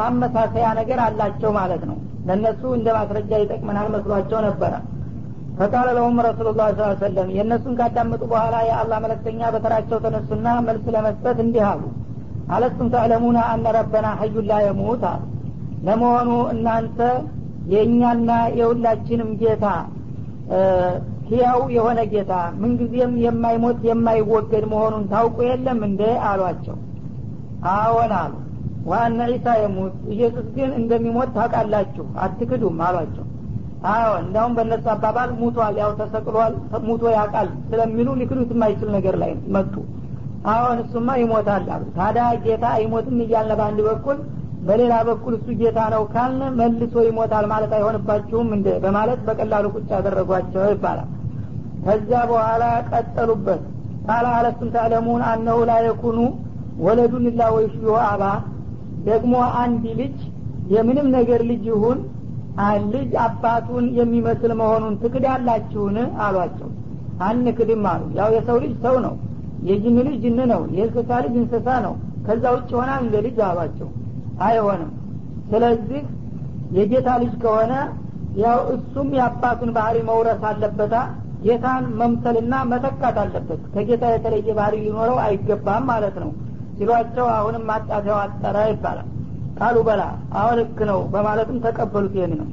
[0.00, 1.96] ማመሳሰያ ነገር አላቸው ማለት ነው
[2.28, 4.72] ለእነሱ እንደ ማስረጃ ይጠቅመናል መስሏቸው ነበረ።
[5.58, 11.38] ፈቃለ ለሁም ረሱሉ ላ ስ ሰለም የእነሱን ካዳመጡ በኋላ የአላህ መለክተኛ በተራቸው ተነሱና መልስ ለመስጠት
[11.44, 11.82] እንዲህ አሉ።
[12.48, 15.24] አለስቱም ተዕለሙና አነ ረበና ሀዩን ላ የሙት አሉ።
[15.86, 17.00] ለመሆኑ እናንተ
[17.72, 19.64] የእኛና የሁላችንም ጌታ
[21.30, 26.76] ህያው የሆነ ጌታ ምንጊዜም የማይሞት የማይወገድ መሆኑን ታውቁ የለም እንደ አሏቸው።
[27.72, 28.32] አዎን አሉ
[28.90, 33.24] ዋነ ዒሳ የሙት ኢየሱስ ግን እንደሚሞት ታውቃላችሁ አትክዱም አሏቸው።
[33.88, 36.54] አዎን እንዲያውም በእነሱ አባባል ሙቷል ያው ተሰቅሏል
[36.88, 39.74] ሙቶ ያውቃል ስለሚሉ ሊክዱት የማይችል ነገር ላይ መጡ።
[40.52, 44.18] አዎን እሱማ ይሞታል አሉ። ታዲያ ጌታ አይሞትም እያልነ በአንድ በኩል
[44.66, 50.64] በሌላ በኩል እሱ ጌታ ነው ካልን መልሶ ይሞታል ማለት አይሆንባችሁም እንደ በማለት በቀላሉ ቁጭ ያደረጓቸው
[50.72, 51.08] ይባላል።
[51.84, 53.62] ከዚያ በኋላ ቀጠሉበት።
[54.08, 56.18] ቃለ አለስቱም ተዕለሙን አነሁ ላ የኩኑ
[56.84, 58.22] ወለዱን ላ ወይሽቢሁ አባ
[59.08, 60.16] ደግሞ አንድ ልጅ
[60.74, 61.98] የምንም ነገር ልጅ ይሁን
[62.94, 66.68] ልጅ አባቱን የሚመስል መሆኑን ትክዳላችሁን አሏቸው።
[67.26, 69.14] አንክድም አሉ። ያው የሰው ልጅ ሰው ነው።
[69.68, 71.94] የጅን ልጅ ጅን ነው። የእንስሳ ልጅ እንስሳ ነው።
[72.26, 73.88] ከዛ ውጭ ሆናል እንደ ልጅ አሏቸው።
[74.40, 74.90] አይሆንም።
[75.50, 76.02] ስለዚህ
[76.72, 77.72] የጌታ ልጅ ከሆነ
[78.42, 80.94] ያው እሱም የአባቱን ባህሪ መውረስ አለበታ
[81.44, 86.30] ጌታን መምሰልና መተካት አለበት። ከጌታ የተለየ ባህሪ ሊኖረው አይገባም ማለት ነው
[86.78, 89.08] ሲሏቸው አሁንም ማጣፊያው አጠረ ይባላል።
[89.58, 90.02] ቃሉ በላ።
[90.38, 92.48] አሁን ልክ ነው በማለትም ተቀበሉት ይህን ነው።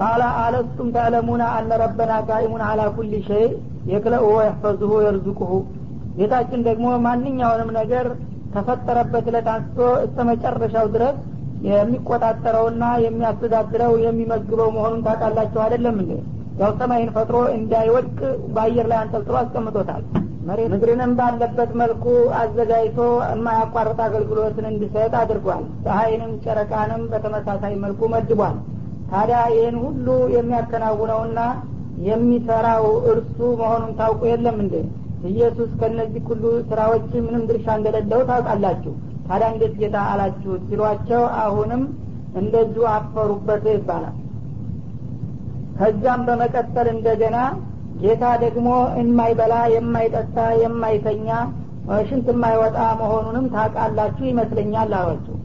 [0.00, 3.46] ቃላ አለስቱም ተዕለሙና አነ ረበና ቃኢሙን አላ ኩል ሸይ
[3.90, 5.50] የክለኡ ወየሕፈዙሁ የርዙቁሁ
[6.16, 8.06] ጌታችን ደግሞ ማንኛውንም ነገር
[8.54, 11.18] ከፈጠረበት እለት አንስቶ እስተ መጨረሻው ድረስ
[11.70, 16.12] የሚቆጣጠረውና የሚያስተዳድረው የሚመግበው መሆኑን ታውቃላችሁ አይደለም እንዴ?
[16.60, 18.18] ያው ሰማይን ፈጥሮ እንዳይወድቅ
[18.54, 20.02] በአየር ላይ አንጠልጥሎ አስቀምጦታል
[20.50, 22.04] መሬት ምድርንም ባለበት መልኩ
[22.38, 28.56] አዘጋጅቶ የማያቋርጥ አገልግሎትን እንዲሰጥ አድርጓል። ፀሐይንም ጨረቃንም በተመሳሳይ መልኩ መድቧል።
[29.12, 31.38] ታዲያ ይህን ሁሉ የሚያከናውነውና
[32.08, 34.74] የሚሰራው እርሱ መሆኑን ታውቁ የለም እንዴ?
[35.30, 38.92] ኢየሱስ ከነዚህ ሁሉ ስራዎች ምንም ድርሻ እንደሌለው ታውቃላችሁ።
[39.28, 41.82] ታዲያ እንዴት ጌታ አላችሁት ሲሏቸው አሁንም
[42.36, 44.16] እንደዚሁ አፈሩበት ይባላል።
[45.78, 47.36] ከዛም በመቀጠል እንደገና
[48.02, 48.68] ጌታ ደግሞ
[49.00, 51.28] የማይበላ የማይጠጣ የማይተኛ
[52.08, 55.36] ሽንት የማይወጣ መሆኑንም ታውቃላችሁ ይመስለኛል አሏቸው።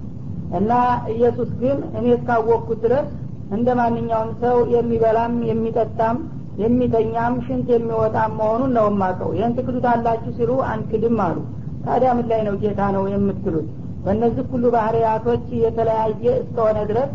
[0.57, 0.71] እና
[1.13, 3.07] ኢየሱስ ግን እኔ እስካወቅኩት ድረስ
[3.55, 6.17] እንደ ማንኛውም ሰው የሚበላም የሚጠጣም
[6.61, 11.37] የሚተኛም ሽንት የሚወጣም መሆኑን ነው የማቀው ይህን ትክዱታላችሁ ሲሉ አንክድም አሉ።
[11.85, 13.67] ታዲያ ምን ላይ ነው ጌታ ነው የምትሉት?
[14.05, 17.11] በእነዚህ ሁሉ ባህርያቶች የተለያየ እስከሆነ ድረስ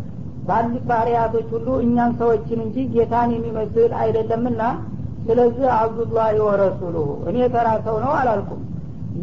[0.47, 4.61] ባሉት ባህርያቶች ሁሉ እኛን ሰዎችን እንጂ ጌታን የሚመስል አይደለምና
[5.25, 8.61] ስለዚህ አብዱላህ ወረሱሉሁ እኔ ተራ ሰው ነው አላልኩም።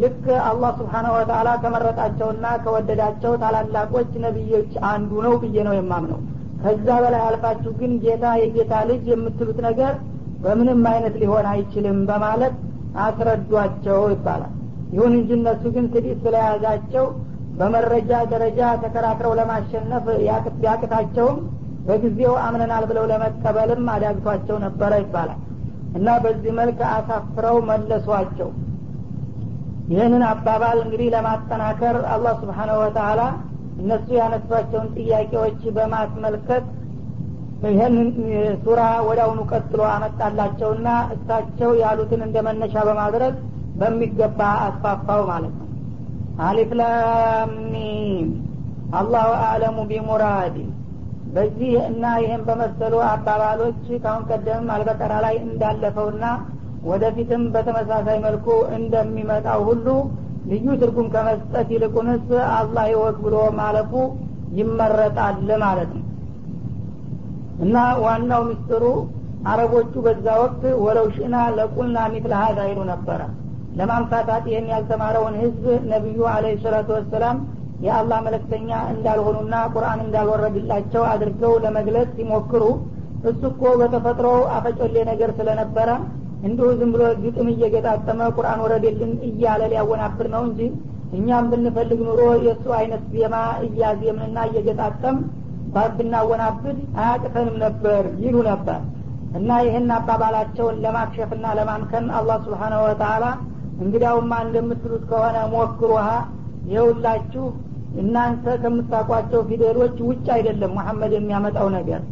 [0.00, 6.20] ልክ አላህ ስብሓናሁ ወተላ ከመረጣቸውና ከወደዳቸው ታላላቆች ነቢዮች አንዱ ነው ብዬ ነው የማምነው።
[6.62, 9.92] ከዛ በላይ አልፋችሁ ግን ጌታ የጌታ ልጅ የምትሉት ነገር
[10.44, 12.54] በምንም አይነት ሊሆን አይችልም በማለት
[13.04, 14.52] አስረዷቸው ይባላል።
[14.92, 17.06] ይሁን እንጂ እነሱ ግን ትዲት ስለያዛቸው
[17.58, 20.04] በመረጃ ደረጃ ተከራክረው ለማሸነፍ
[20.66, 21.38] ያቅታቸውም
[21.87, 25.38] በጊዜው አምነናል ብለው ለመቀበልም አዳግቷቸው ነበረ ይባላል
[25.98, 28.50] እና በዚህ መልክ አሳፍረው መለሷቸው።
[29.92, 33.20] ይህንን አባባል እንግዲህ ለማጠናከር አላህ ስብሓነሁ ወተላ
[33.80, 36.64] እነሱ ያነሷቸውን ጥያቄዎች በማስመልከት
[37.68, 38.08] ይህንን
[38.64, 43.34] ሱራ ወዳውኑ ቀጥሎ አመጣላቸውና እሳቸው ያሉትን እንደ መነሻ በማድረግ
[43.80, 45.64] በሚገባ አስፋፋው ማለት ነው።
[46.46, 48.28] አሊፍ ላሚም
[48.98, 50.56] አላሁ አዕለሙ ቢሙራዲ
[51.35, 56.25] በዚህ እና ይህን በመሰሉ አባባሎች ካሁን ቀደም አልበቀራ ላይ እንዳለፈውና
[56.85, 58.47] ወደፊትም በተመሳሳይ መልኩ
[58.79, 59.87] እንደሚመጣው ሁሉ
[60.51, 63.93] ልዩ ትርጉም ከመስጠት ይልቁንስ አላህ ይወቅ ብሎ ማለፉ
[64.59, 66.05] ይመረጣል ማለት ነው።
[67.64, 68.85] እና ዋናው ምስጢሩ
[69.49, 73.21] አረቦቹ በዛ ወቅት ወለው ሽና ለቁልና ሚትለ ሀዛ ይሉ ነበረ።
[73.79, 77.37] ለማንፋታት ይህን ያልተማረውን ህዝብ ነቢዩ አለ ሰላቱ ወሰላም
[77.85, 82.62] የአላህ መለክተኛ እንዳልሆኑና ቁርአን እንዳልወረድላቸው አድርገው ለመግለጽ ሲሞክሩ
[83.29, 85.91] እሱ እኮ በተፈጥሮ አፈጮሌ ነገር ስለነበረ
[86.47, 90.61] እንዲሁ ዝም ብሎ ግጥም እየገጣጠመ ቁርአን ወረደልን እያለ ሊያወናብር ነው እንጂ
[91.17, 93.37] እኛም ብንፈልግ ኑሮ የእሱ አይነት ዜማ
[93.67, 95.19] እያዜምንና እየገጣጠም
[95.97, 98.79] ብናወናብድ አያቅተንም ነበር ይሉ ነበር።
[99.38, 103.25] እና ይህን አባባላቸውን ለማክሸፍና ለማምከን አላህ ስብሓናሁ ወተላ
[103.83, 106.07] እንግዲያውማ እንደምትሉት ከሆነ ሞክሩሃ።
[106.73, 107.45] የውላችሁ
[107.98, 112.03] እናንተ ከምታውቋቸው ፊደሎች ውጭ አይደለም መሐመድ የሚያመጣው ነገር።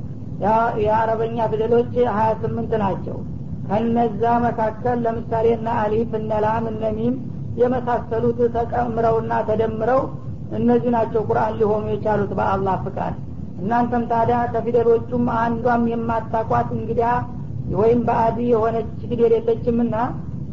[0.83, 3.17] የአረበኛ ፊደሎች ሀያ ስምንት ናቸው።
[3.69, 7.15] ከነዛ መካከል ለምሳሌ እነ አሊፍ እነ ላም እነ ሚም
[7.61, 10.01] የመሳሰሉት ተቀምረውና ተደምረው
[10.57, 13.15] እነዚህ ናቸው ቁርአን ሊሆኑ የቻሉት በአላህ ፍቃድ።
[13.61, 17.09] እናንተም ታዲያ ከፊደሎቹም አንዷም የማታቋት እንግዲያ
[17.75, 19.95] ወይም በአዲ የሆነች ፊደል የለችምና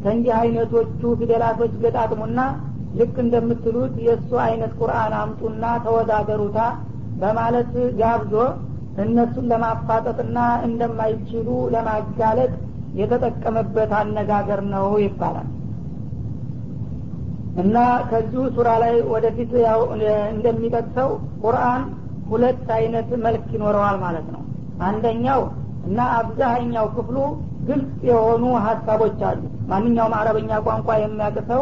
[0.03, 2.39] ከእንዲህ አይነቶቹ ፊደላቶች ገጣጥሙና
[2.99, 6.59] ልክ እንደምትሉት የእሱ አይነት ቁርአን አምጡና ተወዳደሩታ
[7.21, 8.33] በማለት ጋብዞ
[9.03, 12.51] እነሱን ለማፋጠጥና እንደማይችሉ ለማጋለጥ
[12.99, 15.47] የተጠቀመበት አነጋገር ነው ይባላል።
[17.63, 17.77] እና
[18.09, 19.81] ከዚሁ ሱራ ላይ ወደፊት ያው
[20.33, 21.09] እንደሚጠቅሰው
[21.43, 21.81] ቁርአን
[22.29, 24.41] ሁለት አይነት መልክ ይኖረዋል ማለት ነው።
[24.87, 25.41] አንደኛው
[25.87, 27.17] እና አብዛሀኛው ክፍሉ
[27.67, 31.61] ግልጽ የሆኑ ሀሳቦች አሉ። ማንኛውም አረበኛ ቋንቋ የሚያቅሰው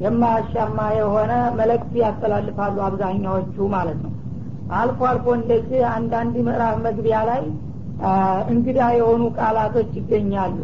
[0.00, 4.12] የማያሻማ የሆነ መልእክት ያስተላልፋሉ አብዛኛዎቹ ማለት ነው።
[4.78, 7.42] አልፎ አልፎ እንደዚህ አንዳንድ ምዕራፍ መግቢያ ላይ
[8.52, 10.58] እንግዳ የሆኑ ቃላቶች ይገኛሉ።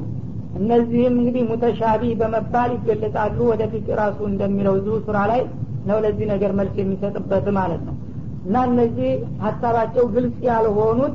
[0.60, 5.42] እነዚህም እንግዲህ ሙተሻቢ በመባል ይገለጻሉ ወደፊት ራሱ እንደሚለው እዚሁ ሱራ ላይ
[5.86, 7.96] ነው ለዚህ ነገር መልስ የሚሰጥበት ማለት ነው።
[8.46, 9.10] እና እነዚህ
[9.44, 11.14] ሀሳባቸው ግልጽ ያልሆኑት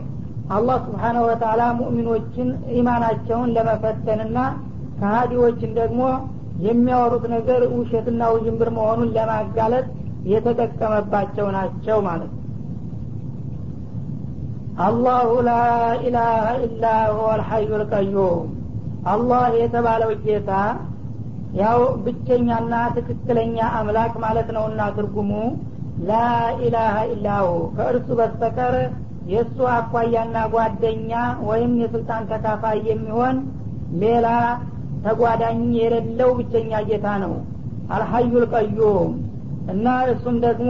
[0.55, 4.37] አላህ ስብሓነሁ ወተላ ሙእሚኖችን ኢማናቸውን ለመፈተንና
[4.99, 6.01] ከሀዲዎችን ደግሞ
[6.65, 9.85] የሚያወሩት ነገር ውሸትና ውዥንብር መሆኑን ለማጋለጥ
[10.31, 12.39] የተጠቀመባቸው ናቸው ማለት ነው።
[14.85, 18.45] አላሁ ላኢላሀ ኢላ ሁወ አልሐዩ ልቀዩም
[19.11, 20.51] አላህ የተባለው ጌታ
[21.59, 25.31] ያው ብቸኛና ትክክለኛ አምላክ ማለት ነውና ትርጉሙ
[26.09, 28.75] ላኢላሀ ኢላሁ ከእርሱ በስተቀር
[29.31, 31.11] የእሱ አኳያና ጓደኛ
[31.49, 33.35] ወይም የስልጣን ተካፋይ የሚሆን
[34.03, 34.27] ሌላ
[35.05, 37.33] ተጓዳኝ የሌለው ብቸኛ ጌታ ነው።
[37.95, 39.11] አልሐዩ ልቀዩም
[39.71, 40.69] እና እሱም ደግሞ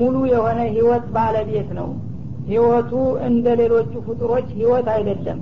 [0.00, 1.88] ሙሉ የሆነ ህይወት ባለቤት ነው።
[2.46, 2.92] ህይወቱ
[3.26, 5.40] እንደ ሌሎቹ ፍጡሮች ህይወት አይደለም።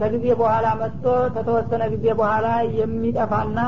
[0.00, 2.46] ከጊዜ በኋላ መጥቶ ከተወሰነ ጊዜ በኋላ
[2.78, 3.58] የሚጠፋና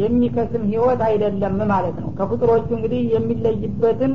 [0.00, 4.12] የሚከስም ህይወት አይደለም ማለት ነው። ከፍጡሮቹ እንግዲህ የሚለይበትን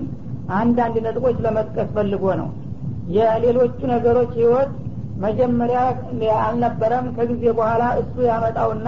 [0.57, 2.49] አንዳንድ ነጥቦች ለመጥቀስ ፈልጎ ነው።
[3.17, 4.71] የሌሎቹ ነገሮች ህይወት
[5.23, 5.79] መጀመሪያ
[6.41, 8.87] አልነበረም። ከጊዜ በኋላ እሱ ያመጣውና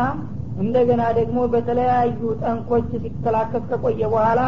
[0.62, 4.42] እንደገና ደግሞ በተለያዩ ጠንኮች ሲከላከፍ ከቆየ በኋላ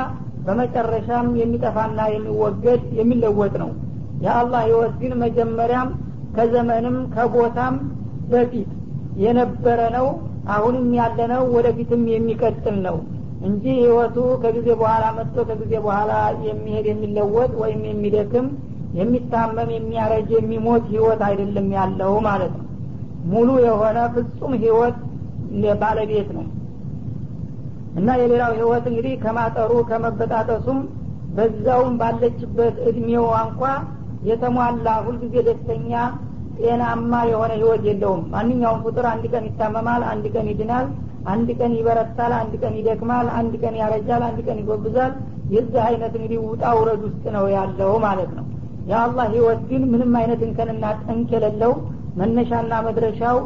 [0.48, 3.72] በመጨረሻም የሚጠፋና የሚወገድ የሚለወጥ ነው።
[4.24, 5.90] የአላህ ህይወት ግን መጀመሪያም
[6.38, 7.76] ከዘመንም ከቦታም
[8.32, 8.70] በፊት
[9.24, 10.08] የነበረ ነው።
[10.54, 12.98] አሁንም ያለ ነው ወደፊትም የሚቀጥል ነው
[13.48, 16.12] እንጂ ህይወቱ ከጊዜ በኋላ መጥቶ ከጊዜ በኋላ
[16.48, 18.46] የሚሄድ የሚለወጥ ወይም የሚደክም
[18.94, 22.68] የሚታመም የሚያረጅ የሚሞት ህይወት አይደለም ያለው ማለት ነው።
[23.32, 24.98] ሙሉ የሆነ ፍጹም ህይወት
[25.82, 26.46] ባለቤት ነው።
[28.00, 30.80] እና የሌላው ህይወት እንግዲህ ከማጠሩ ከመበጣጠሱም
[31.36, 33.62] በዛውም ባለችበት እድሜዋ እንኳ
[34.30, 35.91] የተሟላ ሁልጊዜ ደስተኛ
[36.60, 40.88] ጤናማ የሆነ ህይወት የለውም። ማንኛውም ፍጡር አንድ ቀን ይታመማል አንድ ቀን ይድናል
[41.34, 45.14] አንድ ቀን ይበረታል አንድ ቀን ይደክማል አንድ ቀን ያረጃል አንድ ቀን ይጎብዛል።
[45.54, 48.46] የዚህ አይነት እንግዲህ ውጣ ውረድ ውስጥ ነው ያለው ማለት ነው
[48.90, 51.74] የአላህ ህይወት ግን ምንም አይነት እንከንና ጠንክ የሌለው
[52.20, 53.38] መነሻና መድረሻው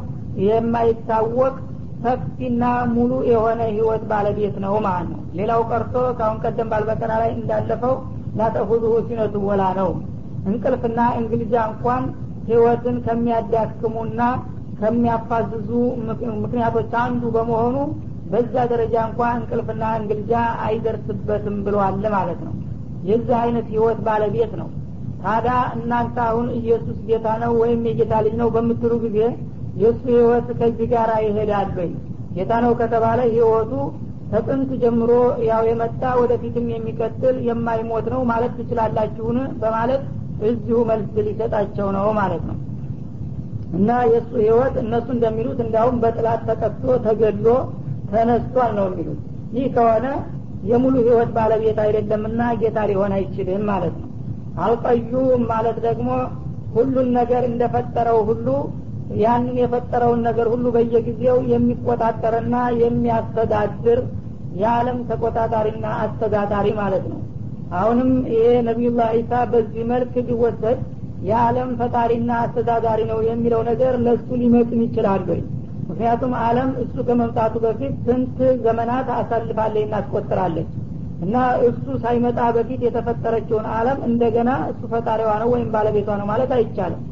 [0.47, 1.55] የማይታወቅ
[2.03, 2.63] ሰፊና
[2.93, 7.93] ሙሉ የሆነ ህይወት ባለቤት ነው ማለት ነው። ሌላው ቀርቶ ከአሁን ቀደም ባልበቀና ላይ እንዳለፈው
[8.39, 9.89] ላተፉዙሁ ሲነቱ ወላ ነው
[10.47, 12.03] እንቅልፍና እንግልጃ እንኳን
[12.49, 14.21] ህይወትን ከሚያዳክሙና
[14.81, 15.69] ከሚያፋዝዙ
[16.43, 17.77] ምክንያቶች አንዱ በመሆኑ
[18.31, 20.33] በዛ ደረጃ እንኳ እንቅልፍና እንግልጃ
[20.65, 22.53] አይደርስበትም ብለዋል ማለት ነው።
[23.09, 24.69] የዚህ አይነት ህይወት ባለቤት ነው
[25.23, 29.19] ታዲያ እናንተ አሁን ኢየሱስ ጌታ ነው ወይም የጌታ ልጅ ነው በምትሉ ጊዜ
[29.81, 31.71] የእሱ ህይወት ከዚህ ጋር ይሄዳል
[32.35, 33.71] ጌታ ነው ከተባለ ህይወቱ
[34.31, 35.11] ከጥንት ጀምሮ
[35.47, 39.37] ያው የመጣ ወደፊትም የሚቀጥል የማይሞት ነው ማለት ትችላላችሁን?
[39.61, 40.01] በማለት
[40.47, 42.57] እዚሁ መልስ ሊሰጣቸው ነው ማለት ነው።
[43.77, 47.47] እና የእሱ ህይወት እነሱ እንደሚሉት እንዲያውም በጥላት ተቀጥቶ ተገድሎ
[48.11, 49.21] ተነስቷል ነው የሚሉት።
[49.55, 50.05] ይህ ከሆነ
[50.69, 54.07] የሙሉ ህይወት ባለቤት አይደለምና ጌታ ሊሆን አይችልም ማለት ነው
[54.63, 56.09] አልቀዩም ማለት ደግሞ
[56.75, 58.47] ሁሉን ነገር እንደፈጠረው ሁሉ
[59.21, 63.99] ያንን የፈጠረውን ነገር ሁሉ በየጊዜው የሚቆጣጠርና የሚያስተዳድር
[64.61, 67.19] የዓለም ተቆጣጣሪና አስተዳዳሪ ማለት ነው።
[67.77, 70.79] አሁንም ይሄ ነቢዩላህ ዒሳ በዚህ መልክ ቢወሰድ
[71.27, 75.39] የዓለም ፈጣሪና አስተዳዳሪ ነው የሚለው ነገር ለእሱ ሊመጥን ይችላል ወይ?
[75.89, 80.69] ምክንያቱም አለም እሱ ከመምጣቱ በፊት ስንት ዘመናት አሳልፋለች እናስቆጥራለች
[81.25, 81.35] እና
[81.67, 87.03] እሱ ሳይመጣ በፊት የተፈጠረችውን አለም እንደገና እሱ ፈጣሪዋ ነው ወይም ባለቤቷ ነው ማለት አይቻልም።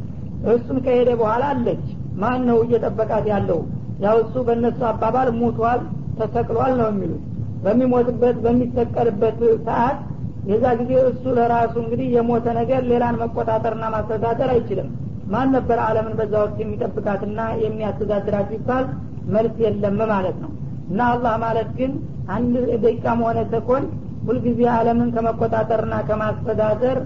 [0.54, 1.86] እሱም ከሄደ በኋላ አለች።
[2.22, 3.60] ማን ነው እየጠበቃት ያለው?
[4.04, 5.80] ያው እሱ በእነሱ አባባል ሙቷል
[6.20, 7.24] ተሰቅሏል ነው የሚሉት።
[7.64, 9.98] በሚሞትበት በሚሰቀልበት ሰዓት
[10.50, 14.90] የዛ ጊዜ እሱ ለራሱ እንግዲህ የሞተ ነገር ሌላን መቆጣጠርና ማስተዳደር አይችልም።
[15.28, 18.86] ማን ነበር አለምን በዛ ወቅት የሚጠብቃትና የሚያስተዳድራት ሲባል
[19.28, 20.52] መልስ የለም ማለት ነው።
[20.90, 21.94] እና አላህ ማለት ግን
[22.34, 22.54] አንድ
[22.84, 23.90] ደቂቃም ሆነ ሰኮንድ
[24.28, 27.00] ሁልጊዜ አለምን ከመቆጣጠርና ከማስተዳደር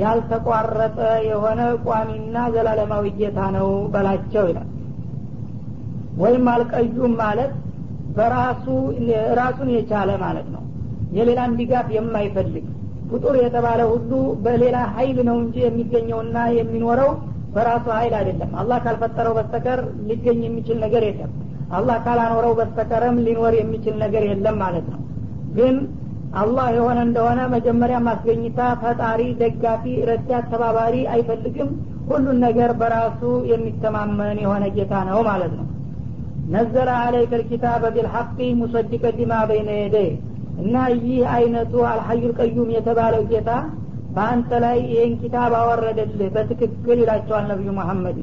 [0.00, 0.98] ያልተቋረጠ
[1.28, 4.68] የሆነ ቋሚና ዘላለማዊ ጌታ ነው በላቸው ይላል።
[6.22, 7.52] ወይም አልቀዩም ማለት
[8.16, 8.66] በራሱ
[9.40, 10.62] ራሱን የቻለ ማለት ነው።
[11.16, 12.66] የሌላን ድጋፍ የማይፈልግ
[13.10, 14.12] ፍጡር የተባለ ሁሉ
[14.44, 17.10] በሌላ ሀይል ነው እንጂ የሚገኘውና የሚኖረው
[17.54, 21.32] በራሱ ሀይል አይደለም። አላህ ካልፈጠረው በስተቀር ሊገኝ የሚችል ነገር የለም
[21.72, 25.00] አላህ ካላኖረው በስተቀርም ሊኖር የሚችል ነገር የለም ማለት ነው።
[25.56, 25.76] ግን
[26.34, 31.70] አላህ የሆነ እንደሆነ መጀመሪያ ማስገኝታ ፈጣሪ ደጋፊ ረዳት ተባባሪ አይፈልግም።
[32.10, 33.20] ሁሉን ነገር በራሱ
[33.52, 35.66] የሚተማመን የሆነ ጌታ ነው ማለት ነው።
[36.48, 40.10] ነዘለ አለይከ ልኪታበ ቢልሐቂ ሙሰዲቀ ሊማ በይነ የደይ
[40.62, 43.50] እና ይህ አይነቱ አልሐዩል ቀዩም የተባለው ጌታ
[44.14, 48.18] በአንተ ላይ ይህን ኪታብ አወረደልህ በትክክል ይላቸዋል ነቢዩ መሐመድ።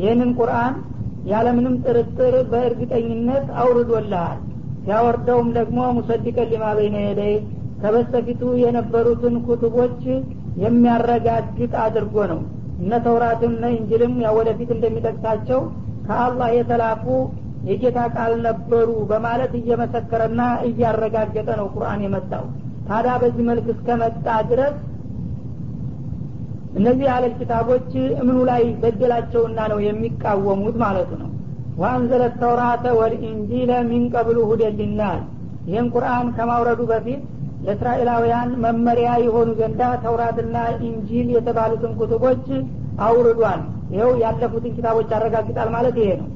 [0.00, 0.74] ይህንን ቁርአን
[1.30, 4.38] ያለምንም ጥርጥር በእርግጠኝነት አውርዶልሃል።
[4.84, 7.34] ሲያወርደውም ደግሞ ሙሰዲቀን ሊማ በይነ የደይ
[7.82, 10.00] ከበስተፊቱ የነበሩትን ኩቱቦች
[10.62, 12.40] የሚያረጋግጥ አድርጎ ነው።
[12.82, 15.60] እነ ተውራትም እነ እንጅልም ወደፊት እንደሚጠቅሳቸው
[16.06, 17.06] ከአላህ የተላኩ
[17.68, 22.44] የጌታ ቃል ነበሩ በማለት እየመሰከረና እያረጋገጠ ነው ቁርአን የመጣው።
[22.88, 24.74] ታዲያ በዚህ መልክ እስከመጣ ድረስ
[26.78, 27.88] እነዚህ አለል ኪታቦች
[28.20, 31.30] እምኑ ላይ በደላቸውና ነው የሚቃወሙት ማለቱ ነው።
[31.80, 34.80] وأنزل التوراة والإنجيل من قبل هدى
[35.66, 37.20] ይህን ቁርአን ከማውረዱ በፊት
[37.64, 40.56] ለእስራኤላውያን መመሪያ የሆኑ ዘንዳ ተውራትና
[40.86, 42.46] ኢንጂል የተባሉትን ኩቱቦች
[43.06, 43.60] አውርዷል።
[43.92, 46.28] ይኸው ያለፉትን ኪታቦች ያረጋግጣል ማለት ይሄ ነው።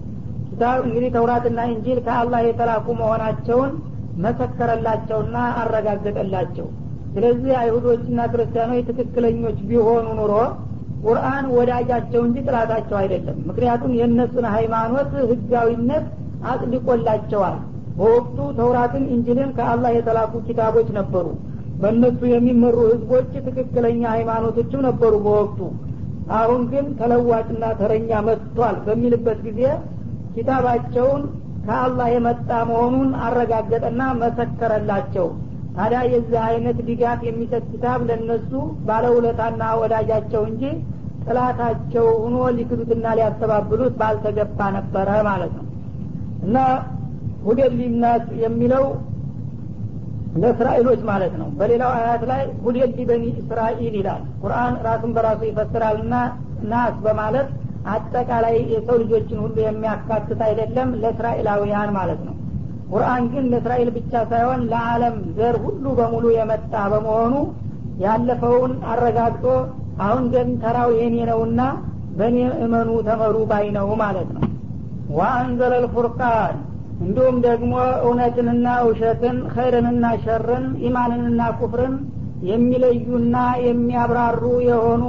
[0.49, 3.73] ኪታብ እንግዲህ ተውራትና ኢንጂል ከአላህ የተላኩ መሆናቸውን
[4.27, 6.67] መሰከረላቸውና አረጋገጠላቸው
[7.17, 10.33] ስለዚህ አይሁዶችና ክርስቲያኖች ትክክለኞች ቢሆኑ ኑሮ
[11.05, 16.07] ቁርአን ወዳጃቸው እንጂ ጥላታቸው አይደለም። ምክንያቱም የእነሱን ሃይማኖት ህጋዊነት
[16.51, 17.57] አጽድቆላቸዋል።
[17.99, 21.27] በወቅቱ ተውራትን እንጅልን ከአላህ የተላኩ ኪታቦች ነበሩ።
[21.81, 25.61] በእነሱ የሚመሩ ህዝቦች ትክክለኛ ሃይማኖቶችም ነበሩ በወቅቱ።
[26.37, 29.61] አሁን ግን ተለዋጭና ተረኛ መጥቷል በሚልበት ጊዜ
[30.37, 31.23] ኪታባቸውን
[31.67, 35.29] ከአላህ የመጣ መሆኑን አረጋገጠና መሰከረላቸው
[35.77, 38.51] ታዲያ የዚህ አይነት ድጋፍ የሚሰጥ ኪታብ ለእነሱ
[38.87, 40.63] ባለውለታና ወዳጃቸው እንጂ
[41.27, 45.65] ጥላታቸው ሁኖ ሊክዱትና ሊያስተባብሉት ባልተገባ ነበረ ማለት ነው።
[46.47, 46.57] እና
[47.47, 47.75] ሁደን
[48.45, 48.85] የሚለው
[50.41, 56.15] ለእስራኤሎች ማለት ነው። በሌላው አያት ላይ ሁደን ሊበኒ እስራኤል ይላል። ቁርአን ራሱን በራሱ ይፈስራልና
[56.71, 57.49] ናስ በማለት
[57.89, 62.36] አጠቃላይ የሰው ልጆችን ሁሉ የሚያካትት አይደለም ለእስራኤላውያን ማለት ነው
[62.91, 67.35] ቁርአን ግን ለእስራኤል ብቻ ሳይሆን ለዓለም ዘር ሁሉ በሙሉ የመጣ በመሆኑ
[68.05, 69.45] ያለፈውን አረጋግጦ
[70.07, 71.61] አሁን ግን ተራው የኔ ነውና
[72.19, 74.43] በእኔ እመኑ ተመሩ ባይ ነው ማለት ነው።
[75.17, 76.57] وأنزل الفرقان
[77.01, 77.73] እንዲሁም ደግሞ
[78.05, 81.97] እውነትንና ውሸትን ኸይርንና ሸርን ኢማንንና ኩፍርን
[82.49, 85.03] የሚለዩና የሚያብራሩ የሆኑ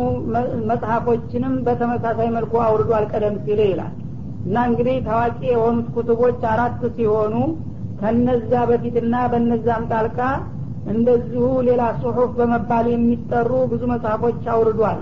[0.70, 3.94] መጽሐፎችንም በተመሳሳይ መልኩ አውርዷል ቀደም ሲል ይላል
[4.48, 7.34] እና እንግዲህ ታዋቂ የሆኑት ኩትቦች አራት ሲሆኑ
[8.02, 10.20] ከነዛ በፊትና በነዛም ጣልቃ
[10.92, 15.00] እንደዚሁ ሌላ ጽሑፍ በመባል የሚጠሩ ብዙ መጽሐፎች አውርዷል።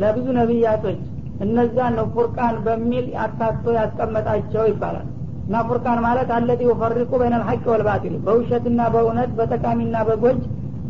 [0.00, 1.00] ለብዙ ነቢያቶች
[1.44, 5.06] እነዛን ነው ፉርቃን በሚል አካቶ ያስቀመጣቸው ይባላል።
[5.46, 10.40] እና ፉርቃን ማለት አለዚ የፈሪቁ በይነ ልሐቅ ወልባጢል በውሸትና በእውነት በጠቃሚና በጎጅ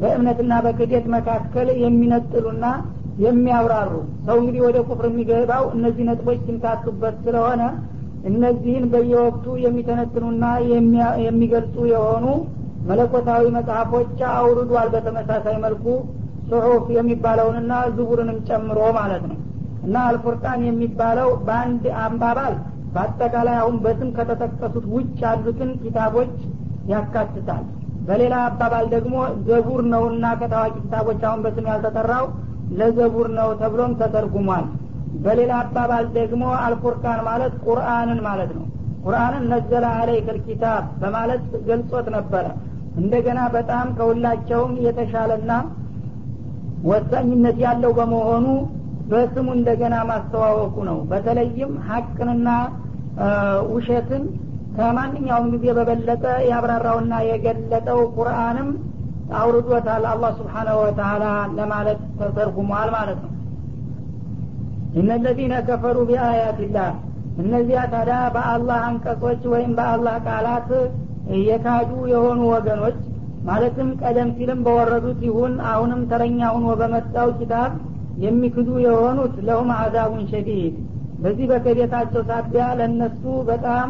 [0.01, 2.65] በእምነትና በክደት መካከል የሚነጥሉና
[3.25, 3.93] የሚያብራሩ።
[4.27, 7.63] ሰው እንግዲህ ወደ ኩፍር የሚገባው እነዚህ ነጥቦች ሲምታቱበት ስለሆነ
[8.31, 10.45] እነዚህን በየወቅቱ የሚተነትኑና
[11.27, 12.25] የሚገልጹ የሆኑ
[12.89, 15.85] መለኮታዊ መጽሐፎች አውርዷል በተመሳሳይ መልኩ
[16.49, 19.39] ጽሑፍ የሚባለውንና ዝቡርንም ጨምሮ ማለት ነው።
[19.87, 22.55] እና አልፉርቃን የሚባለው በአንድ አምባባል
[22.95, 26.35] በአጠቃላይ አሁን በስም ከተጠቀሱት ውጭ ያሉትን ኪታቦች
[26.93, 27.65] ያካትታል።
[28.09, 29.15] በሌላ አባባል ደግሞ
[29.47, 32.27] ዘቡር ነውና ከታዋቂ ኪታቦች አሁን በስም ያልተጠራው
[32.79, 34.67] ለዘቡር ነው ተብሎም ተተርጉሟል።
[35.25, 38.65] በሌላ አባባል ደግሞ አልፉርቃን ማለት ቁርአንን ማለት ነው።
[39.05, 42.47] ቁርአንን ነዘለ አለይከ ልኪታብ በማለት ገልጾት ነበረ።
[43.01, 45.53] እንደገና በጣም ከሁላቸውም የተሻለና
[46.85, 48.47] ወሳኝነት ያለው በመሆኑ
[49.11, 52.49] በስሙ እንደገና ማስተዋወቁ ነው። በተለይም ሀቅንና
[53.73, 54.25] ውሸትን
[54.77, 58.69] ከማንኛውም ጊዜ በበለጠ ያብራራውና የገለጠው ቁርአንም
[59.37, 61.25] አውርዶታል አላህ ስብሓናሁ ወተላ
[61.57, 63.33] ለማለት ተተርጉሟል ማለት ነው።
[65.01, 66.91] እነለዚነ ከፈሩ ቢአያትላህ
[67.39, 70.71] እነዚያ ታዲያ በአላህ አንቀጾች ወይም በአላህ ቃላት
[71.45, 72.99] የካዱ የሆኑ ወገኖች
[73.47, 77.73] ማለትም ቀደም ሲልም በወረዱት ይሁን አሁንም ተረኛ ሁኖ በመጣው ኪታብ
[78.25, 80.77] የሚክዱ የሆኑት ለሁም አዛቡን ሸዲድ
[81.23, 83.89] በዚህ በክህደታቸው ሳቢያ ለእነሱ በጣም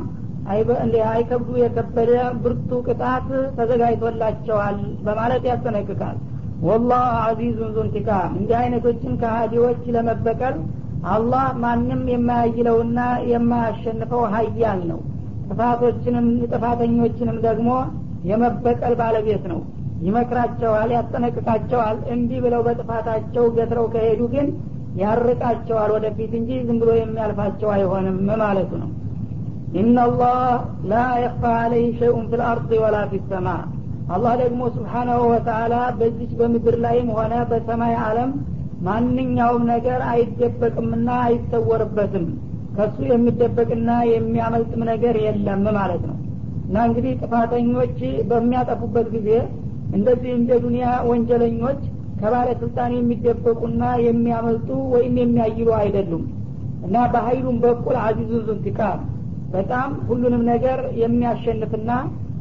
[0.49, 4.77] አይከብዱ የከበደ ብርቱ ቅጣት ተዘጋጅቶላቸዋል
[5.07, 6.17] በማለት ያስጠነቅቃል።
[6.63, 10.57] ወላህ አዚዙን ዙንቲቃም እንዲህ አይነቶችን ከሃዲዎች ለመበቀል
[11.11, 13.01] አላህ ማንም የማያይለውና
[13.33, 15.01] የማያሸንፈው ሀያል ነው።
[15.49, 17.69] ጥፋቶችንም ጥፋተኞችንም ደግሞ
[18.31, 19.61] የመበቀል ባለቤት ነው።
[20.03, 24.49] ይመክራቸዋል ያስጠነቅቃቸዋል። እንዲህ ብለው በጥፋታቸው ገትረው ከሄዱ ግን
[25.01, 28.91] ያርቃቸዋል ወደፊት እንጂ ዝም ብሎ የሚያልፋቸው አይሆንም ማለቱ ነው
[29.77, 30.37] ኢናላህ
[30.91, 33.49] ላ የክፋ አለይህ ሸይኡን ፊ ልአርድ ወላ ፊ ሰማ
[34.15, 38.31] አላህ ደግሞ ስብሓናሁ ወተአላ በዚች በምድር ላይም ሆነ በሰማይ አለም
[38.87, 42.27] ማንኛውም ነገር አይደበቅምና አይሰወርበትም።
[42.77, 46.17] ከሱ የሚደበቅና የሚያመልጥም ነገር የለም ማለት ነው።
[46.67, 47.99] እና እንግዲህ ጥፋተኞች
[48.31, 49.31] በሚያጠፉበት ጊዜ
[49.95, 51.81] እንደዚህ እንደ ዱኒያ ወንጀለኞች
[52.21, 56.25] ከባለስልጣን የሚደበቁና የሚያመልጡ ወይም የሚያይሉ አይደሉም።
[56.87, 59.01] እና በሀይሉም በኩል عزيز ذو انتقام
[59.53, 61.91] በጣም ሁሉንም ነገር የሚያሸንፍና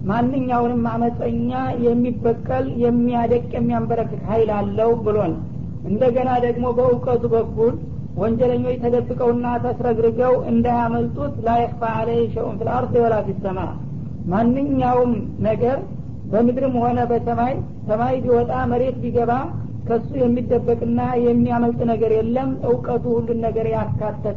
[0.10, 1.52] ማንኛውንም አመፀኛ
[1.86, 5.34] የሚበቀል የሚያደቅ የሚያንበረክክ ሀይል አለው ብሎን
[5.90, 7.74] እንደገና ደግሞ በእውቀቱ በኩል
[8.22, 13.60] ወንጀለኞች ተደብቀውና ተስረግርገው እንዳያመልጡት لا يخفى عليه شيء في الأرض ولا في السماء
[14.32, 15.12] ማንኛውም
[15.48, 15.78] ነገር
[16.32, 17.54] በምድርም ሆነ በሰማይ
[17.90, 19.32] ሰማይ ቢወጣ መሬት ቢገባ
[19.88, 24.34] ከሱ የሚደበቅና የሚያመልጥ ነገር የለም። እውቀቱ ሁሉን ነገር ያካተተ